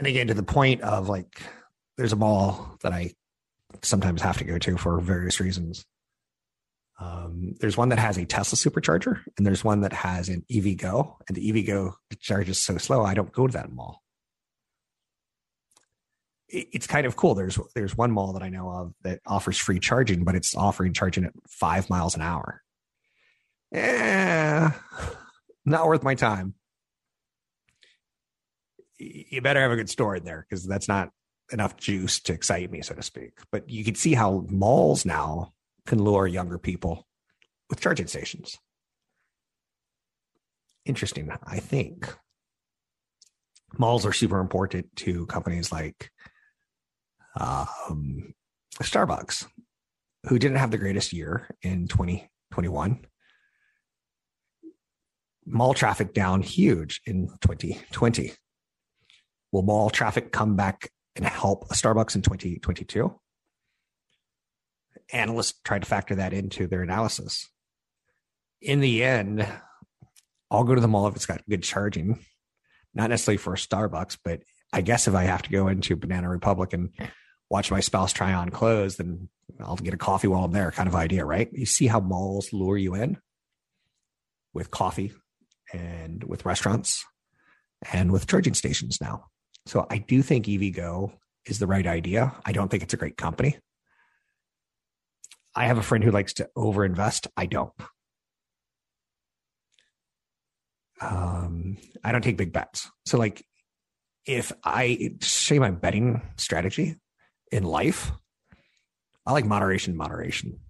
again, 0.00 0.26
to 0.26 0.34
the 0.34 0.42
point 0.42 0.80
of 0.80 1.08
like, 1.08 1.40
there's 1.96 2.12
a 2.12 2.16
mall 2.16 2.76
that 2.82 2.92
I 2.92 3.12
sometimes 3.82 4.22
have 4.22 4.38
to 4.38 4.44
go 4.44 4.58
to 4.58 4.76
for 4.76 5.00
various 5.00 5.40
reasons. 5.40 5.84
Um, 7.00 7.54
there's 7.58 7.76
one 7.76 7.88
that 7.88 7.98
has 7.98 8.16
a 8.16 8.24
Tesla 8.24 8.56
supercharger, 8.56 9.20
and 9.36 9.46
there's 9.46 9.64
one 9.64 9.80
that 9.80 9.92
has 9.92 10.28
an 10.28 10.44
EVgo, 10.50 11.16
and 11.26 11.36
the 11.36 11.52
EVgo 11.52 11.94
charges 12.20 12.58
so 12.58 12.78
slow 12.78 13.02
I 13.02 13.14
don't 13.14 13.32
go 13.32 13.46
to 13.46 13.52
that 13.54 13.72
mall. 13.72 14.02
It's 16.48 16.86
kind 16.86 17.06
of 17.06 17.16
cool. 17.16 17.34
There's 17.34 17.58
there's 17.74 17.96
one 17.96 18.10
mall 18.10 18.34
that 18.34 18.42
I 18.42 18.50
know 18.50 18.70
of 18.70 18.94
that 19.02 19.20
offers 19.26 19.56
free 19.56 19.80
charging, 19.80 20.22
but 20.22 20.34
it's 20.34 20.54
offering 20.54 20.92
charging 20.92 21.24
at 21.24 21.32
five 21.48 21.88
miles 21.88 22.14
an 22.14 22.20
hour. 22.20 22.62
Yeah, 23.72 24.72
not 25.64 25.86
worth 25.86 26.02
my 26.02 26.14
time. 26.14 26.54
You 28.98 29.40
better 29.40 29.62
have 29.62 29.72
a 29.72 29.76
good 29.76 29.88
store 29.88 30.14
in 30.16 30.24
there 30.24 30.46
because 30.48 30.66
that's 30.66 30.88
not 30.88 31.10
enough 31.50 31.76
juice 31.76 32.20
to 32.20 32.32
excite 32.32 32.70
me, 32.70 32.82
so 32.82 32.94
to 32.94 33.02
speak. 33.02 33.38
But 33.50 33.68
you 33.68 33.84
can 33.84 33.94
see 33.94 34.14
how 34.14 34.46
malls 34.48 35.04
now 35.04 35.52
can 35.86 36.02
lure 36.02 36.26
younger 36.26 36.58
people 36.58 37.06
with 37.68 37.80
charging 37.80 38.06
stations. 38.06 38.58
Interesting, 40.84 41.30
I 41.44 41.58
think. 41.58 42.14
Malls 43.78 44.04
are 44.04 44.12
super 44.12 44.40
important 44.40 44.94
to 44.96 45.26
companies 45.26 45.72
like 45.72 46.10
um, 47.38 48.34
Starbucks, 48.82 49.46
who 50.28 50.38
didn't 50.38 50.58
have 50.58 50.70
the 50.70 50.78
greatest 50.78 51.12
year 51.12 51.48
in 51.62 51.88
2021. 51.88 53.06
Mall 55.46 55.74
traffic 55.74 56.14
down 56.14 56.42
huge 56.42 57.00
in 57.06 57.28
2020. 57.40 58.32
Will 59.50 59.62
mall 59.62 59.90
traffic 59.90 60.32
come 60.32 60.56
back 60.56 60.90
and 61.16 61.24
help 61.24 61.64
a 61.70 61.74
Starbucks 61.74 62.14
in 62.14 62.22
2022? 62.22 63.14
Analysts 65.12 65.60
try 65.64 65.78
to 65.78 65.86
factor 65.86 66.14
that 66.16 66.32
into 66.32 66.66
their 66.66 66.82
analysis. 66.82 67.48
In 68.60 68.80
the 68.80 69.02
end, 69.04 69.46
I'll 70.50 70.64
go 70.64 70.74
to 70.74 70.80
the 70.80 70.88
mall 70.88 71.08
if 71.08 71.16
it's 71.16 71.26
got 71.26 71.46
good 71.48 71.62
charging, 71.62 72.18
not 72.94 73.10
necessarily 73.10 73.38
for 73.38 73.54
a 73.54 73.56
Starbucks, 73.56 74.18
but 74.24 74.42
I 74.72 74.80
guess 74.80 75.08
if 75.08 75.14
I 75.14 75.24
have 75.24 75.42
to 75.42 75.50
go 75.50 75.68
into 75.68 75.96
Banana 75.96 76.28
Republic 76.28 76.72
and 76.72 76.90
watch 77.50 77.70
my 77.70 77.80
spouse 77.80 78.12
try 78.12 78.32
on 78.32 78.50
clothes, 78.50 78.96
then 78.96 79.28
I'll 79.60 79.76
get 79.76 79.94
a 79.94 79.98
coffee 79.98 80.28
while 80.28 80.44
I'm 80.44 80.52
there, 80.52 80.70
kind 80.70 80.88
of 80.88 80.94
idea, 80.94 81.24
right? 81.24 81.48
You 81.52 81.66
see 81.66 81.86
how 81.86 82.00
malls 82.00 82.52
lure 82.52 82.78
you 82.78 82.94
in 82.94 83.18
with 84.54 84.70
coffee 84.70 85.12
and 85.72 86.24
with 86.24 86.46
restaurants 86.46 87.04
and 87.92 88.12
with 88.12 88.26
charging 88.26 88.54
stations 88.54 89.00
now. 89.00 89.26
So 89.66 89.86
I 89.88 89.98
do 89.98 90.22
think 90.22 90.46
EVgo 90.46 91.12
is 91.46 91.58
the 91.58 91.66
right 91.66 91.86
idea. 91.86 92.34
I 92.44 92.52
don't 92.52 92.70
think 92.70 92.82
it's 92.82 92.94
a 92.94 92.98
great 92.98 93.16
company. 93.16 93.58
I 95.54 95.66
have 95.66 95.78
a 95.78 95.82
friend 95.82 96.02
who 96.02 96.10
likes 96.10 96.34
to 96.34 96.48
overinvest. 96.56 97.28
I 97.36 97.46
don't. 97.46 97.72
Um, 101.00 101.76
I 102.02 102.12
don't 102.12 102.22
take 102.22 102.36
big 102.36 102.52
bets. 102.52 102.90
So, 103.06 103.18
like, 103.18 103.44
if 104.24 104.52
I 104.64 105.16
say 105.20 105.58
my 105.58 105.70
betting 105.70 106.22
strategy 106.36 106.96
in 107.50 107.64
life, 107.64 108.12
I 109.26 109.32
like 109.32 109.44
moderation, 109.44 109.96
moderation. 109.96 110.60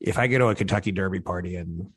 If 0.00 0.18
I 0.18 0.26
go 0.26 0.38
to 0.38 0.48
a 0.48 0.54
Kentucky 0.54 0.92
Derby 0.92 1.20
party 1.20 1.56
and 1.56 1.90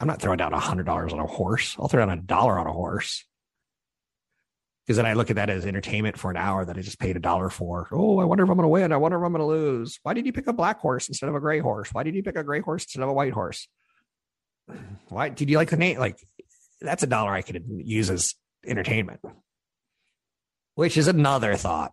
I'm 0.00 0.08
not 0.08 0.20
throwing 0.20 0.38
down 0.38 0.54
a 0.54 0.58
hundred 0.58 0.86
dollars 0.86 1.12
on 1.12 1.20
a 1.20 1.26
horse, 1.26 1.76
I'll 1.78 1.88
throw 1.88 2.04
down 2.04 2.18
a 2.18 2.22
dollar 2.22 2.58
on 2.58 2.66
a 2.66 2.72
horse 2.72 3.24
because 4.86 4.98
then 4.98 5.06
I 5.06 5.14
look 5.14 5.30
at 5.30 5.36
that 5.36 5.50
as 5.50 5.66
entertainment 5.66 6.16
for 6.16 6.30
an 6.30 6.36
hour 6.36 6.64
that 6.64 6.78
I 6.78 6.80
just 6.80 7.00
paid 7.00 7.16
a 7.16 7.20
dollar 7.20 7.50
for. 7.50 7.88
Oh, 7.90 8.20
I 8.20 8.24
wonder 8.24 8.44
if 8.44 8.50
I'm 8.50 8.56
going 8.56 8.64
to 8.64 8.68
win. 8.68 8.92
I 8.92 8.96
wonder 8.96 9.18
if 9.18 9.24
I'm 9.24 9.32
going 9.32 9.40
to 9.40 9.46
lose. 9.46 9.98
Why 10.04 10.14
did 10.14 10.26
you 10.26 10.32
pick 10.32 10.46
a 10.46 10.52
black 10.52 10.78
horse 10.78 11.08
instead 11.08 11.28
of 11.28 11.34
a 11.34 11.40
gray 11.40 11.58
horse? 11.58 11.92
Why 11.92 12.04
did 12.04 12.14
you 12.14 12.22
pick 12.22 12.36
a 12.36 12.44
gray 12.44 12.60
horse 12.60 12.84
instead 12.84 13.02
of 13.02 13.08
a 13.08 13.12
white 13.12 13.32
horse? 13.32 13.66
Why 15.08 15.28
did 15.30 15.50
you 15.50 15.56
like 15.56 15.70
the 15.70 15.76
name? 15.76 15.98
Like 15.98 16.20
that's 16.80 17.02
a 17.02 17.08
dollar 17.08 17.32
I 17.32 17.42
could 17.42 17.64
use 17.68 18.10
as 18.10 18.34
entertainment, 18.64 19.20
which 20.76 20.96
is 20.96 21.08
another 21.08 21.56
thought. 21.56 21.92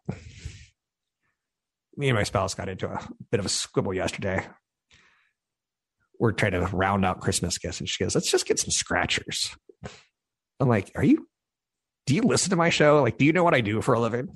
Me 1.98 2.10
and 2.10 2.18
my 2.18 2.24
spouse 2.24 2.54
got 2.54 2.70
into 2.70 2.88
a 2.88 3.08
bit 3.32 3.40
of 3.40 3.46
a 3.46 3.50
squibble 3.50 3.94
yesterday. 3.96 4.46
We're 6.20 6.32
trying 6.32 6.52
to 6.52 6.62
round 6.62 7.06
out 7.06 7.22
Christmas 7.22 7.58
gifts, 7.58 7.80
and 7.80 7.90
she 7.90 8.04
goes, 8.04 8.14
"Let's 8.14 8.30
just 8.30 8.46
get 8.46 8.60
some 8.60 8.70
scratchers." 8.70 9.56
I'm 10.60 10.70
like, 10.70 10.92
"Are 10.96 11.04
you 11.04 11.28
do 12.06 12.16
you 12.16 12.22
listen 12.22 12.50
to 12.50 12.56
my 12.56 12.70
show? 12.70 13.02
Like, 13.02 13.18
do 13.18 13.26
you 13.26 13.34
know 13.34 13.44
what 13.44 13.54
I 13.54 13.62
do 13.62 13.82
for 13.82 13.94
a 13.94 14.00
living? 14.00 14.30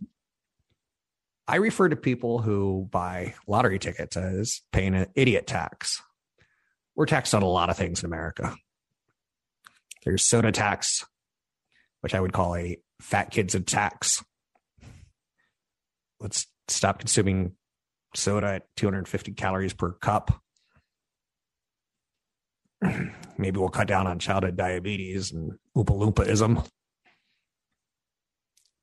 I 1.48 1.58
refer 1.58 1.90
to 1.90 1.96
people 1.96 2.40
who 2.40 2.88
buy 2.92 3.36
lottery 3.48 3.80
tickets 3.80 4.18
as 4.18 4.62
paying 4.72 4.96
an 4.96 5.08
idiot 5.16 5.48
tax. 5.48 6.02
We're 6.96 7.06
taxed 7.06 7.34
on 7.34 7.44
a 7.44 7.48
lot 7.48 7.70
of 7.70 7.78
things 7.78 8.02
in 8.02 8.08
America. 8.08 8.56
There's 10.04 10.26
soda 10.26 10.52
tax, 10.52 11.06
which 12.02 12.14
I 12.16 12.20
would 12.20 12.34
call 12.34 12.56
a 12.56 12.78
fat 13.02 13.32
kids 13.32 13.56
tax. 13.66 14.24
Let's 16.20 16.48
stop 16.68 17.00
consuming 17.00 17.54
soda 18.14 18.48
at 18.48 18.68
250 18.78 19.34
calories 19.34 19.74
per 19.74 19.92
cup. 19.94 20.42
Maybe 23.38 23.60
we'll 23.60 23.70
cut 23.70 23.88
down 23.88 24.08
on 24.08 24.20
childhood 24.20 24.58
diabetes 24.58 25.32
and 25.32 25.54
Oompa 25.76 26.14
Loompaism. 26.14 26.66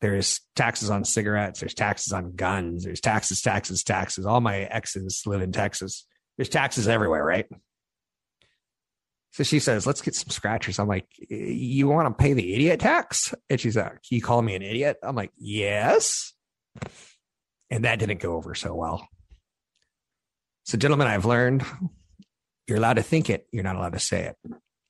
There's 0.00 0.40
taxes 0.54 0.90
on 0.90 1.04
cigarettes. 1.04 1.60
There's 1.60 1.74
taxes 1.74 2.12
on 2.12 2.32
guns. 2.32 2.84
There's 2.84 3.00
taxes, 3.00 3.40
taxes, 3.40 3.82
taxes. 3.82 4.26
All 4.26 4.40
my 4.40 4.60
exes 4.60 5.22
live 5.26 5.40
in 5.40 5.52
Texas. 5.52 6.06
There's 6.36 6.48
taxes 6.48 6.88
everywhere, 6.88 7.24
right? 7.24 7.46
So 9.32 9.42
she 9.42 9.58
says, 9.58 9.86
let's 9.86 10.00
get 10.00 10.14
some 10.14 10.28
scratchers. 10.28 10.78
I'm 10.78 10.86
like, 10.86 11.08
you 11.28 11.88
want 11.88 12.06
to 12.06 12.22
pay 12.22 12.34
the 12.34 12.54
idiot 12.54 12.80
tax? 12.80 13.34
And 13.50 13.60
she's 13.60 13.76
like, 13.76 13.98
you 14.10 14.22
call 14.22 14.40
me 14.42 14.54
an 14.54 14.62
idiot? 14.62 14.98
I'm 15.02 15.16
like, 15.16 15.32
yes. 15.36 16.34
And 17.70 17.84
that 17.84 17.98
didn't 17.98 18.20
go 18.20 18.34
over 18.34 18.54
so 18.54 18.74
well. 18.74 19.08
So, 20.64 20.78
gentlemen, 20.78 21.08
I've 21.08 21.24
learned 21.24 21.64
you're 22.68 22.78
allowed 22.78 22.94
to 22.94 23.02
think 23.02 23.28
it. 23.28 23.46
You're 23.50 23.64
not 23.64 23.76
allowed 23.76 23.94
to 23.94 23.98
say 23.98 24.22
it. 24.22 24.36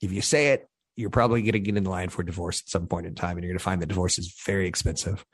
If 0.01 0.13
you 0.13 0.21
say 0.21 0.49
it, 0.49 0.69
you're 0.97 1.11
probably 1.11 1.43
going 1.43 1.53
to 1.53 1.61
get 1.61 1.77
in 1.77 1.85
line 1.85 2.09
for 2.09 2.23
divorce 2.23 2.61
at 2.61 2.69
some 2.69 2.87
point 2.87 3.07
in 3.07 3.15
time, 3.15 3.37
and 3.37 3.45
you're 3.45 3.53
going 3.53 3.59
to 3.59 3.65
find 3.65 3.83
that 3.83 3.87
divorce 3.89 4.19
is 4.19 4.35
very 4.47 4.69
expensive. 4.69 5.25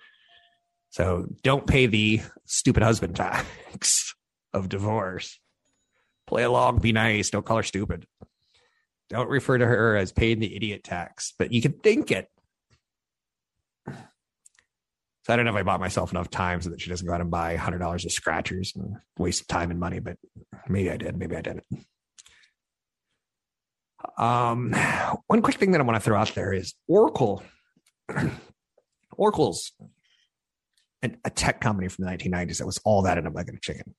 So 0.90 1.27
don't 1.42 1.66
pay 1.66 1.87
the 1.87 2.20
stupid 2.46 2.83
husband 2.83 3.16
tax 3.16 4.14
of 4.53 4.68
divorce. 4.68 5.38
Play 6.27 6.42
along, 6.42 6.79
be 6.79 6.92
nice. 6.92 7.31
Don't 7.31 7.44
call 7.44 7.59
her 7.59 7.62
stupid. 7.62 8.07
Don't 9.09 9.29
refer 9.29 9.59
to 9.59 9.66
her 9.66 9.96
as 9.96 10.12
paying 10.12 10.38
the 10.38 10.55
idiot 10.55 10.85
tax, 10.85 11.35
but 11.38 11.53
you 11.53 11.61
can 11.61 11.73
think 11.73 12.11
it. 12.12 12.29
So 13.87 15.35
I 15.35 15.37
don't 15.37 15.44
know 15.44 15.51
if 15.51 15.57
I 15.57 15.62
bought 15.64 15.81
myself 15.81 16.12
enough 16.12 16.31
time 16.31 16.62
so 16.62 16.70
that 16.70 16.81
she 16.81 16.88
doesn't 16.88 17.07
go 17.07 17.12
out 17.12 17.20
and 17.20 17.31
buy 17.31 17.57
hundred 17.57 17.79
dollars 17.79 18.05
of 18.05 18.12
scratchers 18.12 18.73
and 18.75 18.96
waste 19.18 19.49
time 19.49 19.70
and 19.70 19.79
money, 19.79 20.01
but 20.01 20.16
maybe 20.68 20.90
I 20.90 20.96
did, 20.96 21.16
maybe 21.16 21.37
I 21.37 21.42
didn't. 21.42 21.64
Um, 24.18 24.75
one 25.27 25.42
quick 25.42 25.57
thing 25.57 25.73
that 25.73 25.81
I 25.81 25.85
want 25.85 25.96
to 25.96 26.01
throw 26.01 26.18
out 26.18 26.33
there 26.35 26.53
is 26.53 26.75
Oracle. 26.88 27.42
Oracle's 29.16 29.73
a 31.03 31.31
tech 31.31 31.61
company 31.61 31.88
from 31.88 32.05
the 32.05 32.11
1990s 32.11 32.59
that 32.59 32.66
was 32.66 32.79
all 32.85 33.03
that 33.03 33.18
in 33.18 33.27
a 33.27 33.31
bucket 33.31 33.55
of 33.55 33.62
chicken. 33.62 33.94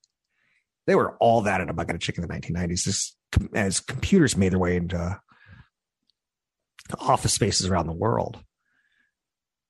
They 0.86 0.94
were 0.94 1.16
all 1.18 1.42
that 1.42 1.60
in 1.60 1.68
a 1.68 1.72
bucket 1.72 1.96
of 1.96 2.00
chicken 2.00 2.24
in 2.24 2.28
the 2.28 2.34
1990s. 2.34 2.84
This, 2.84 3.16
as 3.54 3.80
computers 3.80 4.36
made 4.36 4.52
their 4.52 4.58
way 4.58 4.76
into 4.76 5.20
office 6.98 7.32
spaces 7.32 7.66
around 7.66 7.86
the 7.86 7.92
world, 7.92 8.38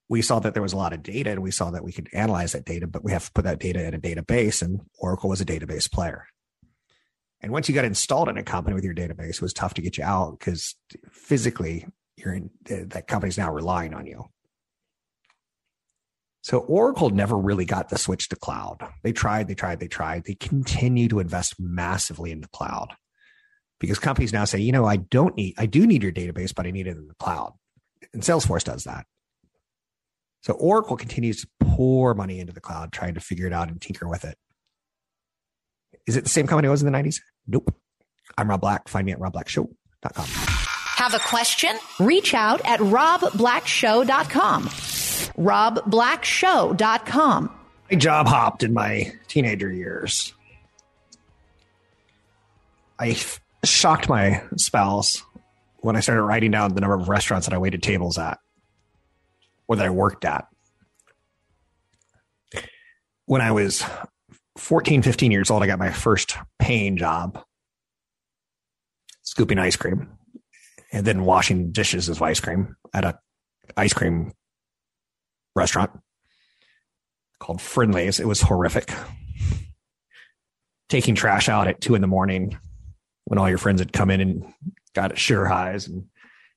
we 0.09 0.21
saw 0.21 0.39
that 0.41 0.53
there 0.53 0.63
was 0.63 0.73
a 0.75 0.77
lot 0.77 0.93
of 0.93 1.03
data 1.03 1.31
and 1.31 1.43
we 1.43 1.51
saw 1.51 1.71
that 1.71 1.85
we 1.85 1.93
could 1.93 2.09
analyze 2.13 2.53
that 2.53 2.67
data, 2.67 2.87
but 2.87 3.05
we 3.05 3.13
have 3.13 3.27
to 3.27 3.33
put 3.33 3.45
that 3.45 3.61
data 3.61 3.83
in 3.87 3.95
a 3.95 3.99
database, 3.99 4.61
and 4.61 4.81
Oracle 4.99 5.31
was 5.31 5.41
a 5.41 5.47
database 5.47 5.91
player. 5.91 6.27
And 7.43 7.51
once 7.51 7.69
you 7.69 7.75
got 7.75 7.85
installed 7.85 8.29
in 8.29 8.39
a 8.39 8.43
company 8.43 8.75
with 8.75 8.85
your 8.85 8.95
database, 8.95 9.37
it 9.37 9.43
was 9.43 9.53
tough 9.53 9.75
to 9.75 9.83
get 9.83 9.99
you 9.99 10.05
out 10.05 10.39
because 10.39 10.77
physically 11.11 11.87
you're 12.17 12.35
in 12.35 12.51
uh, 12.71 12.85
that 12.89 13.09
company's 13.09 13.39
now 13.39 13.53
relying 13.53 13.95
on 13.95 14.07
you. 14.07 14.25
So 16.43 16.59
Oracle 16.59 17.11
never 17.11 17.37
really 17.37 17.65
got 17.65 17.89
the 17.89 17.99
switch 17.99 18.29
to 18.29 18.37
cloud. 18.37 18.79
They 19.03 19.13
tried, 19.13 19.49
they 19.49 19.55
tried, 19.55 19.81
they 19.81 19.89
tried. 19.89 20.25
They 20.25 20.35
continue 20.35 21.09
to 21.09 21.21
invest 21.21 21.55
massively 21.59 22.33
in 22.33 22.41
the 22.41 22.49
cloud 22.49 22.95
because 23.79 23.99
companies 23.99 24.33
now 24.33 24.45
say, 24.45 24.59
you 24.59 24.73
know, 24.73 24.85
I 24.85 24.97
don't 24.97 25.37
need, 25.37 25.55
I 25.59 25.67
do 25.67 25.87
need 25.87 26.03
your 26.03 26.13
database, 26.13 26.55
but 26.55 26.67
I 26.67 26.71
need 26.71 26.87
it 26.87 26.97
in 26.97 27.07
the 27.07 27.15
cloud. 27.15 27.55
And 28.13 28.23
Salesforce 28.23 28.65
does 28.65 28.85
that. 28.85 29.07
So 30.43 30.55
Oracle 30.55 30.97
continues 30.97 31.43
to 31.43 31.49
pour 31.61 32.15
money 32.15 32.41
into 32.41 32.53
the 32.53 32.61
cloud, 32.61 32.93
trying 32.93 33.15
to 33.15 33.21
figure 33.21 33.47
it 33.47 33.53
out 33.53 33.69
and 33.69 33.81
tinker 33.81 34.09
with 34.09 34.25
it. 34.25 34.37
Is 36.07 36.17
it 36.17 36.25
the 36.25 36.31
same 36.31 36.49
company 36.49 36.67
it 36.67 36.73
was 36.73 36.83
in 36.83 36.91
the 36.91 36.99
90s? 36.99 37.21
Nope. 37.47 37.75
I'm 38.39 38.49
Rob 38.49 38.61
Black. 38.61 38.89
Find 38.89 39.05
me 39.07 39.13
at 39.13 39.19
robblackshow.com. 39.19 40.27
Have 40.97 41.15
a 41.15 41.19
question? 41.19 41.77
Reach 41.99 42.35
out 42.35 42.61
at 42.65 42.81
robblackshow.com. 42.81 44.65
robblackshow.com. 44.65 47.59
I 47.91 47.95
job 47.97 48.27
hopped 48.27 48.63
in 48.63 48.73
my 48.73 49.13
teenager 49.29 49.71
years. 49.71 50.33
I 52.99 53.17
shocked 53.65 54.09
my 54.09 54.43
spouse 54.57 55.23
when 55.79 55.97
I 55.97 56.01
started 56.01 56.23
writing 56.23 56.53
down 56.53 56.75
the 56.75 56.81
number 56.81 56.95
of 56.95 57.09
restaurants 57.09 57.47
that 57.47 57.55
I 57.55 57.59
waited 57.59 57.83
tables 57.83 58.17
at 58.19 58.39
or 59.67 59.77
that 59.77 59.85
I 59.85 59.91
worked 59.91 60.25
at. 60.25 60.47
When 63.27 63.41
I 63.41 63.53
was 63.53 63.85
14, 64.57 65.03
15 65.03 65.33
years 65.33 65.51
old, 65.51 65.63
I 65.63 65.67
got 65.67 65.79
my 65.79 65.91
first 65.91 66.37
paying 66.59 66.97
job 66.97 67.43
scooping 69.23 69.59
ice 69.59 69.77
cream 69.77 70.11
and 70.93 71.07
then 71.07 71.25
washing 71.25 71.73
dishes 71.73 72.09
as 72.09 72.21
ice 72.21 72.41
cream 72.41 72.77
at 72.93 73.05
a 73.05 73.19
ice 73.77 73.93
cream 73.93 74.33
restaurant 75.55 75.91
called 77.39 77.61
Friendly's. 77.61 78.21
It 78.21 78.29
was 78.29 78.43
horrific. 78.43 78.93
Taking 80.89 81.15
trash 81.15 81.49
out 81.49 81.69
at 81.69 81.81
two 81.81 81.95
in 81.95 82.03
the 82.03 82.07
morning 82.07 82.59
when 83.25 83.39
all 83.39 83.49
your 83.49 83.59
friends 83.59 83.81
had 83.81 83.93
come 83.93 84.11
in 84.11 84.21
and 84.21 84.53
got 84.95 85.17
sugar 85.17 85.47
highs 85.47 85.89
and 85.89 86.05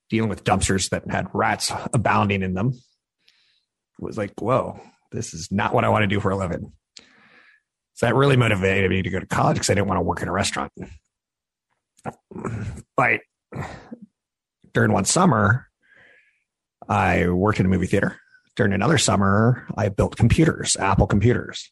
dealing 0.09 0.29
with 0.29 0.43
dumpsters 0.43 0.89
that 0.89 1.09
had 1.09 1.27
rats 1.33 1.71
abounding 1.93 2.41
in 2.41 2.53
them 2.53 2.73
was 3.99 4.17
like, 4.17 4.33
whoa, 4.39 4.79
this 5.11 5.33
is 5.33 5.51
not 5.51 5.73
what 5.73 5.85
I 5.85 5.89
want 5.89 6.03
to 6.03 6.07
do 6.07 6.19
for 6.19 6.31
a 6.31 6.37
living. 6.37 6.73
So 7.95 8.05
that 8.05 8.15
really 8.15 8.35
motivated 8.35 8.89
me 8.89 9.01
to 9.01 9.09
go 9.09 9.19
to 9.19 9.25
college 9.25 9.55
because 9.55 9.69
I 9.69 9.73
didn't 9.73 9.87
want 9.87 9.97
to 9.97 10.03
work 10.03 10.21
in 10.21 10.27
a 10.27 10.31
restaurant. 10.31 10.71
But 12.97 13.21
during 14.73 14.91
one 14.91 15.05
summer, 15.05 15.67
I 16.87 17.29
worked 17.29 17.59
in 17.59 17.65
a 17.65 17.69
movie 17.69 17.87
theater. 17.87 18.19
During 18.55 18.73
another 18.73 18.97
summer, 18.97 19.65
I 19.77 19.89
built 19.89 20.17
computers, 20.17 20.75
Apple 20.77 21.07
computers. 21.07 21.71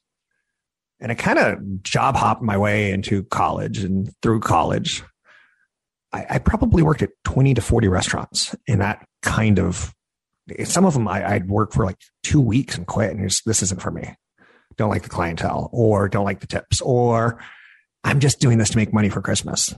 And 0.99 1.11
I 1.11 1.15
kind 1.15 1.39
of 1.39 1.83
job 1.83 2.15
hopped 2.15 2.41
my 2.41 2.57
way 2.57 2.91
into 2.91 3.23
college 3.23 3.83
and 3.83 4.09
through 4.21 4.39
college. 4.39 5.03
I, 6.13 6.25
I, 6.29 6.39
probably 6.39 6.83
worked 6.83 7.01
at 7.01 7.09
20 7.25 7.55
to 7.55 7.61
40 7.61 7.87
restaurants 7.89 8.55
in 8.67 8.79
that 8.79 9.05
kind 9.21 9.59
of, 9.59 9.93
some 10.63 10.85
of 10.85 10.93
them 10.93 11.07
I, 11.07 11.33
would 11.33 11.49
work 11.49 11.73
for 11.73 11.85
like 11.85 11.97
two 12.21 12.39
weeks 12.39 12.77
and 12.77 12.87
quit. 12.87 13.11
And 13.11 13.29
this 13.45 13.61
isn't 13.63 13.81
for 13.81 13.91
me. 13.91 14.15
Don't 14.77 14.89
like 14.89 15.03
the 15.03 15.09
clientele 15.09 15.69
or 15.71 16.09
don't 16.09 16.25
like 16.25 16.39
the 16.39 16.47
tips 16.47 16.81
or 16.81 17.39
I'm 18.03 18.19
just 18.19 18.39
doing 18.39 18.57
this 18.57 18.71
to 18.71 18.77
make 18.77 18.93
money 18.93 19.09
for 19.09 19.21
Christmas. 19.21 19.73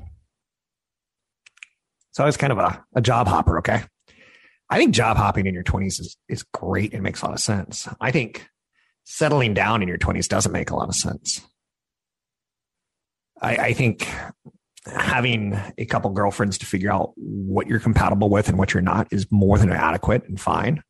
So 2.12 2.24
I 2.24 2.26
was 2.26 2.38
kind 2.38 2.52
of 2.52 2.60
a, 2.60 2.84
a 2.96 3.02
job 3.02 3.28
hopper. 3.28 3.60
Okay. 3.60 3.84
I 4.70 4.78
think 4.78 4.96
job 4.96 5.18
hopping 5.18 5.46
in 5.46 5.54
your 5.54 5.64
20s 5.64 6.00
is, 6.00 6.18
is 6.28 6.44
great 6.54 6.94
and 6.94 7.04
makes 7.04 7.22
a 7.22 7.26
lot 7.26 7.34
of 7.34 7.40
sense. 7.40 7.88
I 8.02 8.12
think 8.12 8.48
settling 9.04 9.54
down 9.54 9.82
in 9.82 9.88
your 9.88 9.98
20s 9.98 10.28
doesn't 10.28 10.52
make 10.52 10.72
a 10.72 10.76
lot 10.76 10.90
of 10.90 10.96
sense. 10.96 11.42
I, 13.42 13.58
I 13.58 13.74
think 13.74 14.08
having 14.86 15.60
a 15.78 15.86
couple 15.86 16.10
girlfriends 16.12 16.58
to 16.60 16.66
figure 16.66 16.92
out 16.92 17.14
what 17.16 17.68
you're 17.68 17.80
compatible 17.80 18.30
with 18.30 18.50
and 18.50 18.58
what 18.58 18.74
you're 18.74 18.82
not 18.82 19.08
is 19.12 19.28
more 19.32 19.58
than 19.58 19.72
adequate 19.72 20.28
and 20.28 20.40
fine. 20.40 20.82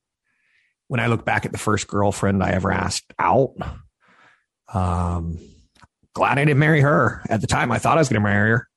When 0.87 0.99
I 0.99 1.07
look 1.07 1.25
back 1.25 1.45
at 1.45 1.51
the 1.51 1.57
first 1.57 1.87
girlfriend 1.87 2.43
I 2.43 2.51
ever 2.51 2.71
asked 2.71 3.13
out, 3.17 3.53
um, 4.73 5.39
glad 6.13 6.37
I 6.37 6.45
didn't 6.45 6.59
marry 6.59 6.81
her. 6.81 7.23
At 7.29 7.41
the 7.41 7.47
time, 7.47 7.71
I 7.71 7.79
thought 7.79 7.97
I 7.97 8.01
was 8.01 8.09
going 8.09 8.21
to 8.21 8.27
marry 8.27 8.51
her 8.51 8.69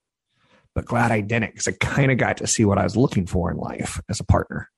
but 0.78 0.84
glad 0.84 1.10
I 1.10 1.22
didn't 1.22 1.54
because 1.54 1.66
I 1.66 1.72
kind 1.72 2.12
of 2.12 2.18
got 2.18 2.36
to 2.36 2.46
see 2.46 2.64
what 2.64 2.78
I 2.78 2.84
was 2.84 2.96
looking 2.96 3.26
for 3.26 3.50
in 3.50 3.56
life 3.56 4.00
as 4.08 4.20
a 4.20 4.24
partner, 4.24 4.70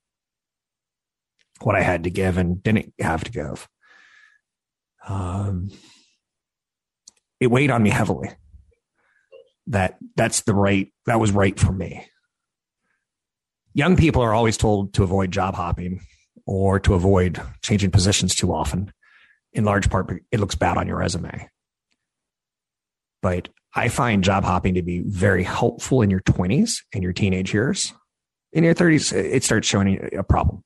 what 1.61 1.77
I 1.77 1.83
had 1.83 2.05
to 2.05 2.11
give 2.11 2.39
and 2.39 2.63
didn't 2.63 2.95
have 2.99 3.23
to 3.25 3.31
give. 3.31 3.69
Um, 5.07 5.69
it 7.39 7.49
weighed 7.49 7.71
on 7.71 7.83
me 7.83 7.91
heavily. 7.91 8.31
That 9.67 9.99
that's 10.17 10.41
the 10.41 10.55
right 10.55 10.91
that 11.05 11.21
was 11.21 11.33
right 11.33 11.61
for 11.61 11.71
me. 11.71 12.07
Young 13.75 13.95
people 13.95 14.23
are 14.23 14.33
always 14.33 14.57
told 14.57 14.95
to 14.95 15.03
avoid 15.03 15.33
job 15.33 15.55
hopping 15.55 16.01
or 16.47 16.81
to 16.81 16.95
avoid 16.95 17.43
changing 17.61 17.91
positions 17.91 18.35
too 18.35 18.55
often. 18.55 18.91
In 19.53 19.65
large 19.65 19.91
part, 19.91 20.23
it 20.31 20.41
looks 20.41 20.55
bad 20.55 20.77
on 20.77 20.87
your 20.87 20.99
resume. 20.99 21.49
But 23.23 23.49
I 23.75 23.89
find 23.89 24.25
job 24.25 24.45
hopping 24.45 24.75
to 24.75 24.83
be 24.83 25.01
very 25.01 25.43
helpful 25.43 26.03
in 26.03 26.11
your 26.11 26.21
20s 26.21 26.83
and 26.95 27.03
your 27.03 27.13
teenage 27.13 27.53
years. 27.53 27.93
In 28.53 28.65
your 28.65 28.75
30s, 28.75 29.13
it 29.13 29.45
starts 29.45 29.69
showing 29.69 30.09
a 30.17 30.23
problem. 30.23 30.63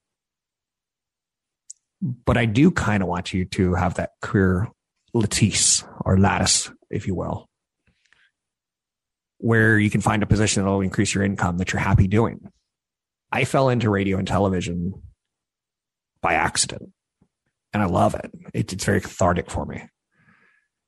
But 2.00 2.36
I 2.36 2.44
do 2.44 2.70
kind 2.70 3.02
of 3.02 3.08
want 3.08 3.32
you 3.32 3.44
to 3.46 3.74
have 3.74 3.94
that 3.94 4.10
career 4.20 4.68
lattice 5.14 5.84
or 6.00 6.18
lattice, 6.18 6.70
if 6.90 7.06
you 7.06 7.14
will, 7.14 7.48
where 9.38 9.78
you 9.78 9.90
can 9.90 10.00
find 10.00 10.22
a 10.22 10.26
position 10.26 10.62
that 10.62 10.70
will 10.70 10.80
increase 10.80 11.14
your 11.14 11.24
income 11.24 11.58
that 11.58 11.72
you're 11.72 11.80
happy 11.80 12.06
doing. 12.06 12.40
I 13.32 13.44
fell 13.44 13.68
into 13.68 13.90
radio 13.90 14.18
and 14.18 14.28
television 14.28 15.02
by 16.20 16.34
accident, 16.34 16.90
and 17.74 17.82
I 17.82 17.86
love 17.86 18.14
it. 18.14 18.30
It's 18.54 18.84
very 18.84 19.00
cathartic 19.00 19.50
for 19.50 19.66
me. 19.66 19.82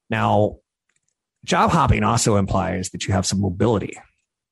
Now, 0.09 0.59
Job 1.45 1.71
hopping 1.71 2.05
also 2.05 2.37
implies 2.37 2.91
that 2.91 3.07
you 3.07 3.13
have 3.13 3.27
some 3.27 3.41
mobility, 3.41 3.99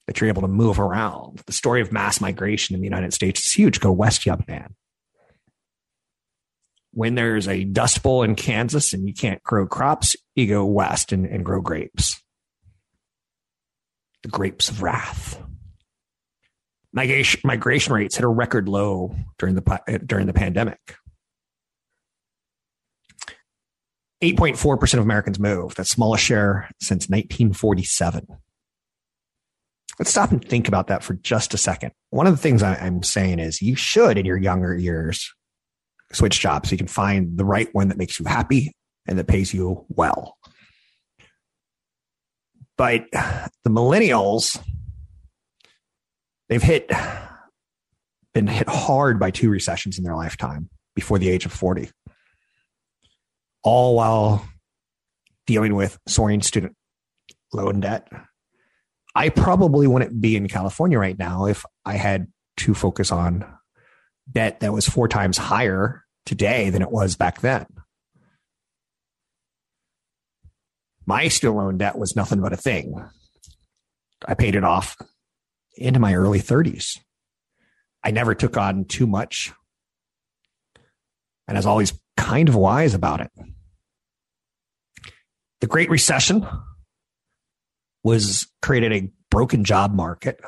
that 0.07 0.21
you're 0.21 0.29
able 0.29 0.43
to 0.43 0.49
move 0.49 0.81
around. 0.81 1.41
The 1.47 1.53
story 1.53 1.81
of 1.81 1.93
mass 1.93 2.21
migration 2.21 2.75
in 2.75 2.81
the 2.81 2.87
United 2.87 3.15
States 3.15 3.47
is 3.47 3.53
huge. 3.53 3.81
Go 3.81 3.93
west, 3.93 4.27
young 4.27 4.45
man. 4.49 4.75
When 6.93 7.15
there's 7.15 7.49
a 7.49 7.65
dust 7.65 8.03
bowl 8.03 8.23
in 8.23 8.35
Kansas 8.35 8.93
and 8.93 9.09
you 9.09 9.15
can't 9.15 9.43
grow 9.43 9.67
crops, 9.67 10.15
you 10.35 10.47
go 10.47 10.65
west 10.65 11.13
and, 11.13 11.27
and 11.27 11.45
grow 11.45 11.61
grapes. 11.61 12.21
The 14.23 14.29
grapes 14.29 14.69
of 14.69 14.83
wrath. 14.83 15.41
Migration, 16.93 17.41
migration 17.45 17.93
rates 17.93 18.17
hit 18.17 18.25
a 18.25 18.29
record 18.29 18.69
low 18.69 19.17
during 19.39 19.57
the 19.57 20.01
during 20.07 20.27
the 20.27 20.33
pandemic. 20.33 20.97
8.4% 24.23 24.95
of 24.95 25.01
Americans 25.01 25.39
move. 25.39 25.75
That's 25.75 25.91
smallest 25.91 26.25
share 26.25 26.71
since 26.81 27.09
1947. 27.09 28.27
Let's 29.99 30.11
stop 30.11 30.33
and 30.33 30.45
think 30.45 30.67
about 30.67 30.89
that 30.89 31.03
for 31.05 31.15
just 31.15 31.55
a 31.55 31.59
second. 31.59 31.93
One 32.11 32.27
of 32.27 32.33
the 32.33 32.43
things 32.43 32.63
I, 32.63 32.75
am 32.75 33.03
saying 33.03 33.39
is 33.39 33.63
you 33.63 33.77
should, 33.77 34.19
in 34.19 34.27
your 34.27 34.37
younger 34.37 34.77
years, 34.77 35.33
switch 36.13 36.41
jobs 36.41 36.69
so 36.69 36.73
you 36.73 36.79
can 36.79 36.87
find 36.87 37.39
the 37.39 37.45
right 37.45 37.69
one 37.73 37.89
that 37.89 37.99
makes 37.99 38.19
you 38.19 38.27
happy 38.27 38.73
and 39.07 39.19
that 39.19 39.29
pays 39.29 39.55
you 39.55 39.85
well. 39.89 40.37
But 42.77 43.05
the 43.13 43.71
millennials, 43.71 44.61
they've 46.49 46.63
hit, 46.63 46.91
been 48.33 48.49
hit 48.49 48.69
hard 48.69 49.21
by 49.21 49.31
two 49.31 49.49
recessions 49.49 49.97
in 49.97 50.03
their 50.03 50.17
lifetime 50.17 50.69
before 50.97 51.21
the 51.21 51.29
age 51.29 51.47
of 51.47 51.53
40 51.53 51.91
all 53.65 53.97
while 53.97 54.47
dealing 55.47 55.75
with 55.75 55.99
soaring 56.07 56.43
student 56.43 56.77
loan 57.53 57.81
debt. 57.81 58.09
I 59.15 59.29
probably 59.29 59.87
wouldn't 59.87 60.21
be 60.21 60.37
in 60.37 60.49
California 60.49 60.99
right 60.99 61.19
now 61.19 61.47
if 61.47 61.65
I 61.85 61.95
had 61.95 62.27
to 62.59 62.75
focus 62.75 63.11
on 63.11 63.45
debt 64.31 64.61
that 64.61 64.73
was 64.73 64.89
four 64.89 65.09
times 65.09 65.39
higher 65.39 66.05
today 66.27 66.71
than 66.71 66.83
it 66.83 66.91
was 66.91 67.17
back 67.17 67.41
then. 67.41 67.67
My 71.07 71.29
student 71.29 71.59
loan 71.59 71.79
debt 71.79 71.99
was 71.99 72.17
nothing 72.17 72.41
but 72.41 72.53
a 72.53 72.57
thing. 72.57 72.95
I 74.27 74.35
paid 74.35 74.55
it 74.55 74.65
off 74.65 74.97
into 75.77 76.01
my 76.01 76.15
early 76.15 76.41
30s. 76.41 76.99
I 78.03 78.11
never 78.11 78.35
took 78.35 78.57
on 78.57 78.85
too 78.85 79.07
much. 79.07 79.53
And 81.47 81.57
I 81.57 81.59
was 81.59 81.67
always 81.67 81.93
kind 82.17 82.49
of 82.49 82.55
wise 82.55 82.95
about 82.95 83.21
it. 83.21 83.31
The 85.65 85.69
Great 85.69 85.89
Recession 85.89 86.47
was 88.03 88.47
created 88.61 88.93
a 88.93 89.11
broken 89.31 89.65
job 89.65 89.95
market. 89.95 90.39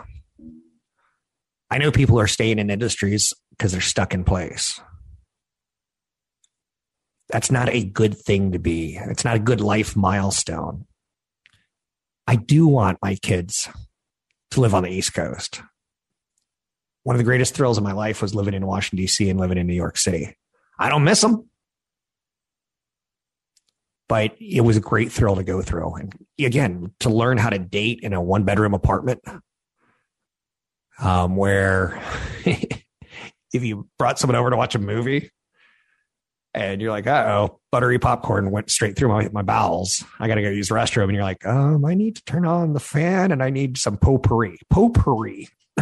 I 1.71 1.79
know 1.79 1.91
people 1.91 2.21
are 2.21 2.27
staying 2.27 2.59
in 2.59 2.69
industries 2.69 3.33
because 3.49 3.73
they're 3.73 3.81
stuck 3.81 4.13
in 4.13 4.25
place. 4.25 4.79
That's 7.31 7.51
not 7.51 7.71
a 7.71 7.83
good 7.83 8.15
thing 8.15 8.53
to 8.53 8.59
be. 8.59 8.99
It's 9.09 9.25
not 9.25 9.37
a 9.37 9.39
good 9.39 9.63
life 9.63 9.97
milestone. 9.97 10.85
I 12.27 12.37
do 12.37 12.67
want 12.67 12.99
my 13.01 13.15
kids 13.15 13.71
to 14.51 14.61
live 14.61 14.75
on 14.75 14.83
the 14.83 14.91
East 14.91 15.15
Coast. 15.15 15.63
One 17.05 17.17
of 17.17 17.19
the 17.19 17.25
greatest 17.25 17.55
thrills 17.55 17.79
of 17.79 17.85
my 17.85 17.93
life 17.93 18.21
was 18.21 18.35
living 18.35 18.53
in 18.53 18.67
Washington, 18.67 18.99
D.C. 18.99 19.31
and 19.31 19.41
living 19.41 19.57
in 19.57 19.67
New 19.67 19.73
York 19.73 19.97
City. 19.97 20.37
I 20.79 20.91
don't 20.91 21.05
miss 21.05 21.23
them 21.23 21.49
but 24.09 24.37
it 24.41 24.63
was 24.63 24.77
a 24.77 24.81
great 24.81 25.11
thrill 25.11 25.37
to 25.37 25.45
go 25.45 25.63
through. 25.63 25.95
And 25.95 26.13
again, 26.39 26.93
to 27.01 27.11
learn 27.11 27.39
how 27.39 27.51
to 27.51 27.59
date 27.59 28.01
in 28.03 28.13
a 28.13 28.21
one 28.21 28.45
bedroom 28.45 28.75
apartment, 28.75 29.21
um, 30.99 31.37
where 31.37 32.01
if 32.45 33.65
you 33.65 33.89
brought 33.99 34.19
someone 34.19 34.37
over 34.37 34.51
to 34.51 34.57
watch 34.57 34.75
a 34.75 34.79
movie 34.79 35.31
and 36.55 36.81
you're 36.81 36.91
like, 36.91 37.07
oh, 37.07 37.61
buttery 37.71 37.99
popcorn 37.99 38.51
went 38.51 38.71
straight 38.71 38.97
through 38.97 39.09
my, 39.09 39.29
my 39.29 39.43
bowels. 39.43 40.05
I 40.19 40.27
got 40.27 40.37
to 40.37 40.43
go 40.43 40.49
use 40.49 40.69
the 40.69 40.75
restroom. 40.75 41.05
And 41.05 41.13
you're 41.13 41.23
like, 41.23 41.45
um, 41.47 41.85
I 41.85 41.95
need 41.95 42.17
to 42.17 42.25
turn 42.25 42.47
on 42.47 42.73
the 42.73 42.81
fan 42.81 43.31
and 43.31 43.43
I 43.43 43.51
need 43.51 43.77
some 43.77 43.99
potpourri, 43.99 44.59
potpourri, 44.73 45.49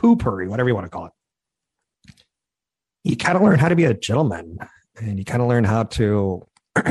poopery, 0.00 0.48
whatever 0.48 0.68
you 0.68 0.74
want 0.74 0.86
to 0.86 0.90
call 0.90 1.06
it. 1.06 1.12
You 3.04 3.16
kind 3.16 3.36
of 3.36 3.42
learn 3.42 3.58
how 3.58 3.68
to 3.68 3.76
be 3.76 3.84
a 3.84 3.94
gentleman 3.94 4.58
and 5.00 5.18
you 5.18 5.24
kind 5.24 5.40
of 5.40 5.48
learn 5.48 5.64
how 5.64 5.84
to 5.84 6.46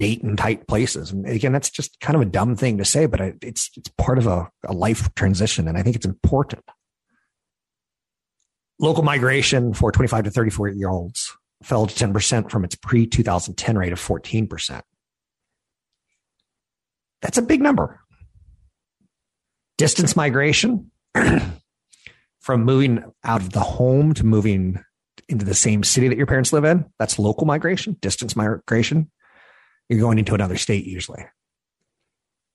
in 0.00 0.36
tight 0.36 0.66
places. 0.66 1.10
And 1.10 1.26
again, 1.26 1.52
that's 1.52 1.70
just 1.70 2.00
kind 2.00 2.16
of 2.16 2.22
a 2.22 2.26
dumb 2.26 2.56
thing 2.56 2.78
to 2.78 2.84
say, 2.84 3.06
but 3.06 3.20
it's, 3.20 3.70
it's 3.76 3.90
part 3.98 4.18
of 4.18 4.26
a, 4.26 4.50
a 4.64 4.72
life 4.72 5.14
transition. 5.14 5.68
And 5.68 5.76
I 5.76 5.82
think 5.82 5.96
it's 5.96 6.06
important. 6.06 6.64
Local 8.80 9.04
migration 9.04 9.72
for 9.74 9.92
25 9.92 10.24
to 10.24 10.30
34 10.30 10.68
year 10.70 10.88
olds 10.88 11.36
fell 11.62 11.86
to 11.86 11.94
10% 11.94 12.50
from 12.50 12.64
its 12.64 12.74
pre 12.74 13.06
2010 13.06 13.78
rate 13.78 13.92
of 13.92 14.00
14%. 14.00 14.82
That's 17.22 17.38
a 17.38 17.42
big 17.42 17.62
number. 17.62 18.00
Distance 19.78 20.14
migration 20.14 20.90
from 22.40 22.64
moving 22.64 23.02
out 23.24 23.40
of 23.40 23.50
the 23.50 23.60
home 23.60 24.12
to 24.14 24.24
moving 24.24 24.82
into 25.28 25.44
the 25.44 25.54
same 25.54 25.82
city 25.82 26.08
that 26.08 26.18
your 26.18 26.26
parents 26.26 26.52
live 26.52 26.64
in, 26.64 26.84
that's 26.98 27.18
local 27.18 27.46
migration. 27.46 27.96
Distance 28.00 28.36
migration, 28.36 29.10
you're 29.88 30.00
going 30.00 30.18
into 30.18 30.34
another 30.34 30.56
state 30.56 30.84
usually. 30.84 31.24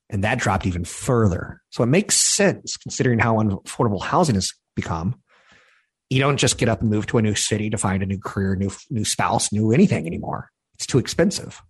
And 0.10 0.24
that 0.24 0.40
dropped 0.40 0.66
even 0.66 0.86
further. 0.86 1.62
So 1.70 1.84
it 1.84 1.88
makes 1.88 2.16
sense 2.16 2.78
considering 2.78 3.20
how 3.20 3.36
unaffordable 3.36 4.02
housing 4.02 4.36
has 4.36 4.52
become 4.76 5.22
you 6.10 6.20
don't 6.20 6.38
just 6.38 6.58
get 6.58 6.70
up 6.70 6.82
and 6.82 6.90
move 6.90 7.06
to 7.08 7.18
a 7.20 7.22
new 7.22 7.36
city 7.36 7.70
to 7.70 7.78
find 7.78 8.02
a 8.02 8.06
new 8.06 8.20
career, 8.20 8.56
new 8.56 8.72
new 8.90 9.06
spouse, 9.06 9.52
new 9.52 9.72
anything 9.72 10.08
anymore. 10.08 10.50
It's 10.74 10.88
too 10.88 10.98
expensive. 10.98 11.62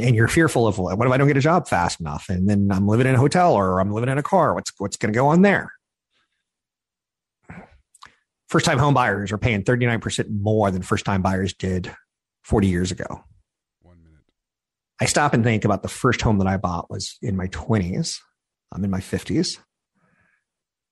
And 0.00 0.14
you're 0.14 0.28
fearful 0.28 0.66
of 0.66 0.78
what 0.78 1.06
if 1.06 1.12
I 1.12 1.16
don't 1.18 1.26
get 1.26 1.36
a 1.36 1.40
job 1.40 1.68
fast 1.68 2.00
enough? 2.00 2.26
And 2.30 2.48
then 2.48 2.70
I'm 2.72 2.86
living 2.88 3.06
in 3.06 3.16
a 3.16 3.18
hotel 3.18 3.52
or 3.52 3.80
I'm 3.80 3.92
living 3.92 4.08
in 4.08 4.16
a 4.16 4.22
car. 4.22 4.54
What's 4.54 4.72
what's 4.78 4.96
going 4.96 5.12
to 5.12 5.16
go 5.16 5.26
on 5.28 5.42
there? 5.42 5.72
First 8.48 8.66
time 8.66 8.78
home 8.78 8.94
buyers 8.94 9.32
are 9.32 9.38
paying 9.38 9.64
39% 9.64 10.30
more 10.30 10.70
than 10.70 10.82
first 10.82 11.04
time 11.04 11.22
buyers 11.22 11.54
did 11.54 11.94
40 12.44 12.68
years 12.68 12.92
ago. 12.92 13.24
One 13.80 14.02
minute. 14.02 14.24
I 15.00 15.06
stop 15.06 15.34
and 15.34 15.42
think 15.42 15.64
about 15.64 15.82
the 15.82 15.88
first 15.88 16.22
home 16.22 16.38
that 16.38 16.46
I 16.46 16.56
bought 16.56 16.90
was 16.90 17.16
in 17.20 17.36
my 17.36 17.48
20s. 17.48 18.18
I'm 18.72 18.84
in 18.84 18.90
my 18.90 19.00
50s 19.00 19.58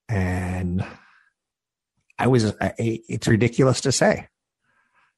and 0.09 0.85
I 2.17 2.27
was, 2.27 2.53
it's 2.77 3.27
ridiculous 3.27 3.81
to 3.81 3.91
say. 3.91 4.27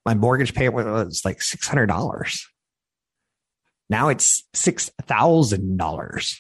My 0.06 0.14
mortgage 0.14 0.54
payment 0.54 0.88
was 0.88 1.22
like 1.26 1.40
$600. 1.40 2.42
Now 3.90 4.10
it's 4.10 4.44
$6,000. 4.56 6.36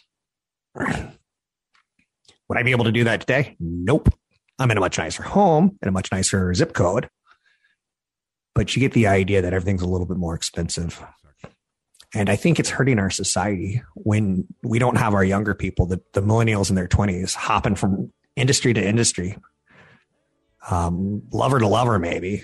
Would 2.48 2.58
I 2.58 2.64
be 2.64 2.72
able 2.72 2.86
to 2.86 2.91
do 2.91 3.04
that 3.06 3.22
today? 3.22 3.56
Nope. 3.60 4.14
I'm 4.58 4.72
in 4.72 4.78
a 4.78 4.82
much 4.82 4.98
nicer 4.98 5.24
home 5.24 5.78
in 5.82 5.89
a 5.89 5.91
much 5.91 6.12
nicer 6.12 6.54
zip 6.54 6.74
code. 6.74 7.10
But 8.56 8.76
you 8.76 8.80
get 8.80 8.93
the 8.93 9.08
idea 9.08 9.41
that 9.41 9.53
everything's 9.53 9.82
a 9.82 9.88
little 9.88 10.08
bit 10.08 10.18
more 10.18 10.34
expensive. 10.34 11.03
And 12.14 12.30
I 12.30 12.38
think 12.38 12.60
it's 12.60 12.70
hurting 12.70 12.97
our 12.97 13.10
society 13.10 13.84
when 13.95 14.47
we 14.64 14.80
don't 14.80 14.97
have 14.97 15.14
our 15.14 15.24
younger 15.24 15.53
people, 15.53 15.86
the, 15.86 16.01
the 16.14 16.22
millennials 16.22 16.70
in 16.70 16.76
their 16.76 16.88
20s, 16.88 17.36
hopping 17.36 17.76
from 17.76 18.14
industry 18.38 18.74
to 18.74 18.84
industry, 18.84 19.38
um, 20.72 21.24
lover 21.32 21.60
to 21.60 21.68
lover, 21.68 21.99
maybe. 21.99 22.43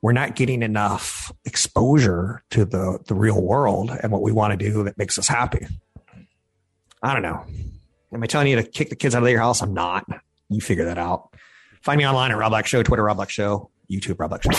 We're 0.00 0.12
not 0.12 0.36
getting 0.36 0.62
enough 0.62 1.30
exposure 1.44 2.42
to 2.50 2.64
the, 2.64 2.98
the 3.06 3.14
real 3.14 3.42
world 3.42 3.90
and 3.90 4.10
what 4.10 4.22
we 4.22 4.32
want 4.32 4.58
to 4.58 4.70
do 4.70 4.84
that 4.84 4.96
makes 4.96 5.18
us 5.18 5.28
happy. 5.28 5.66
I 7.02 7.12
don't 7.12 7.22
know. 7.22 7.44
Am 8.12 8.22
I 8.22 8.26
telling 8.26 8.48
you 8.48 8.56
to 8.56 8.62
kick 8.62 8.88
the 8.88 8.96
kids 8.96 9.14
out 9.14 9.22
of 9.22 9.28
your 9.28 9.40
house? 9.40 9.60
I'm 9.60 9.74
not. 9.74 10.06
You 10.48 10.60
figure 10.60 10.86
that 10.86 10.98
out. 10.98 11.34
Find 11.82 11.98
me 11.98 12.06
online 12.06 12.30
at 12.30 12.38
Rob 12.38 12.50
Black 12.50 12.66
Show, 12.66 12.82
Twitter 12.82 13.04
Rob 13.04 13.16
Black 13.16 13.30
Show, 13.30 13.70
YouTube 13.90 14.18
Rob 14.18 14.30
Black 14.30 14.42
Show. 14.42 14.58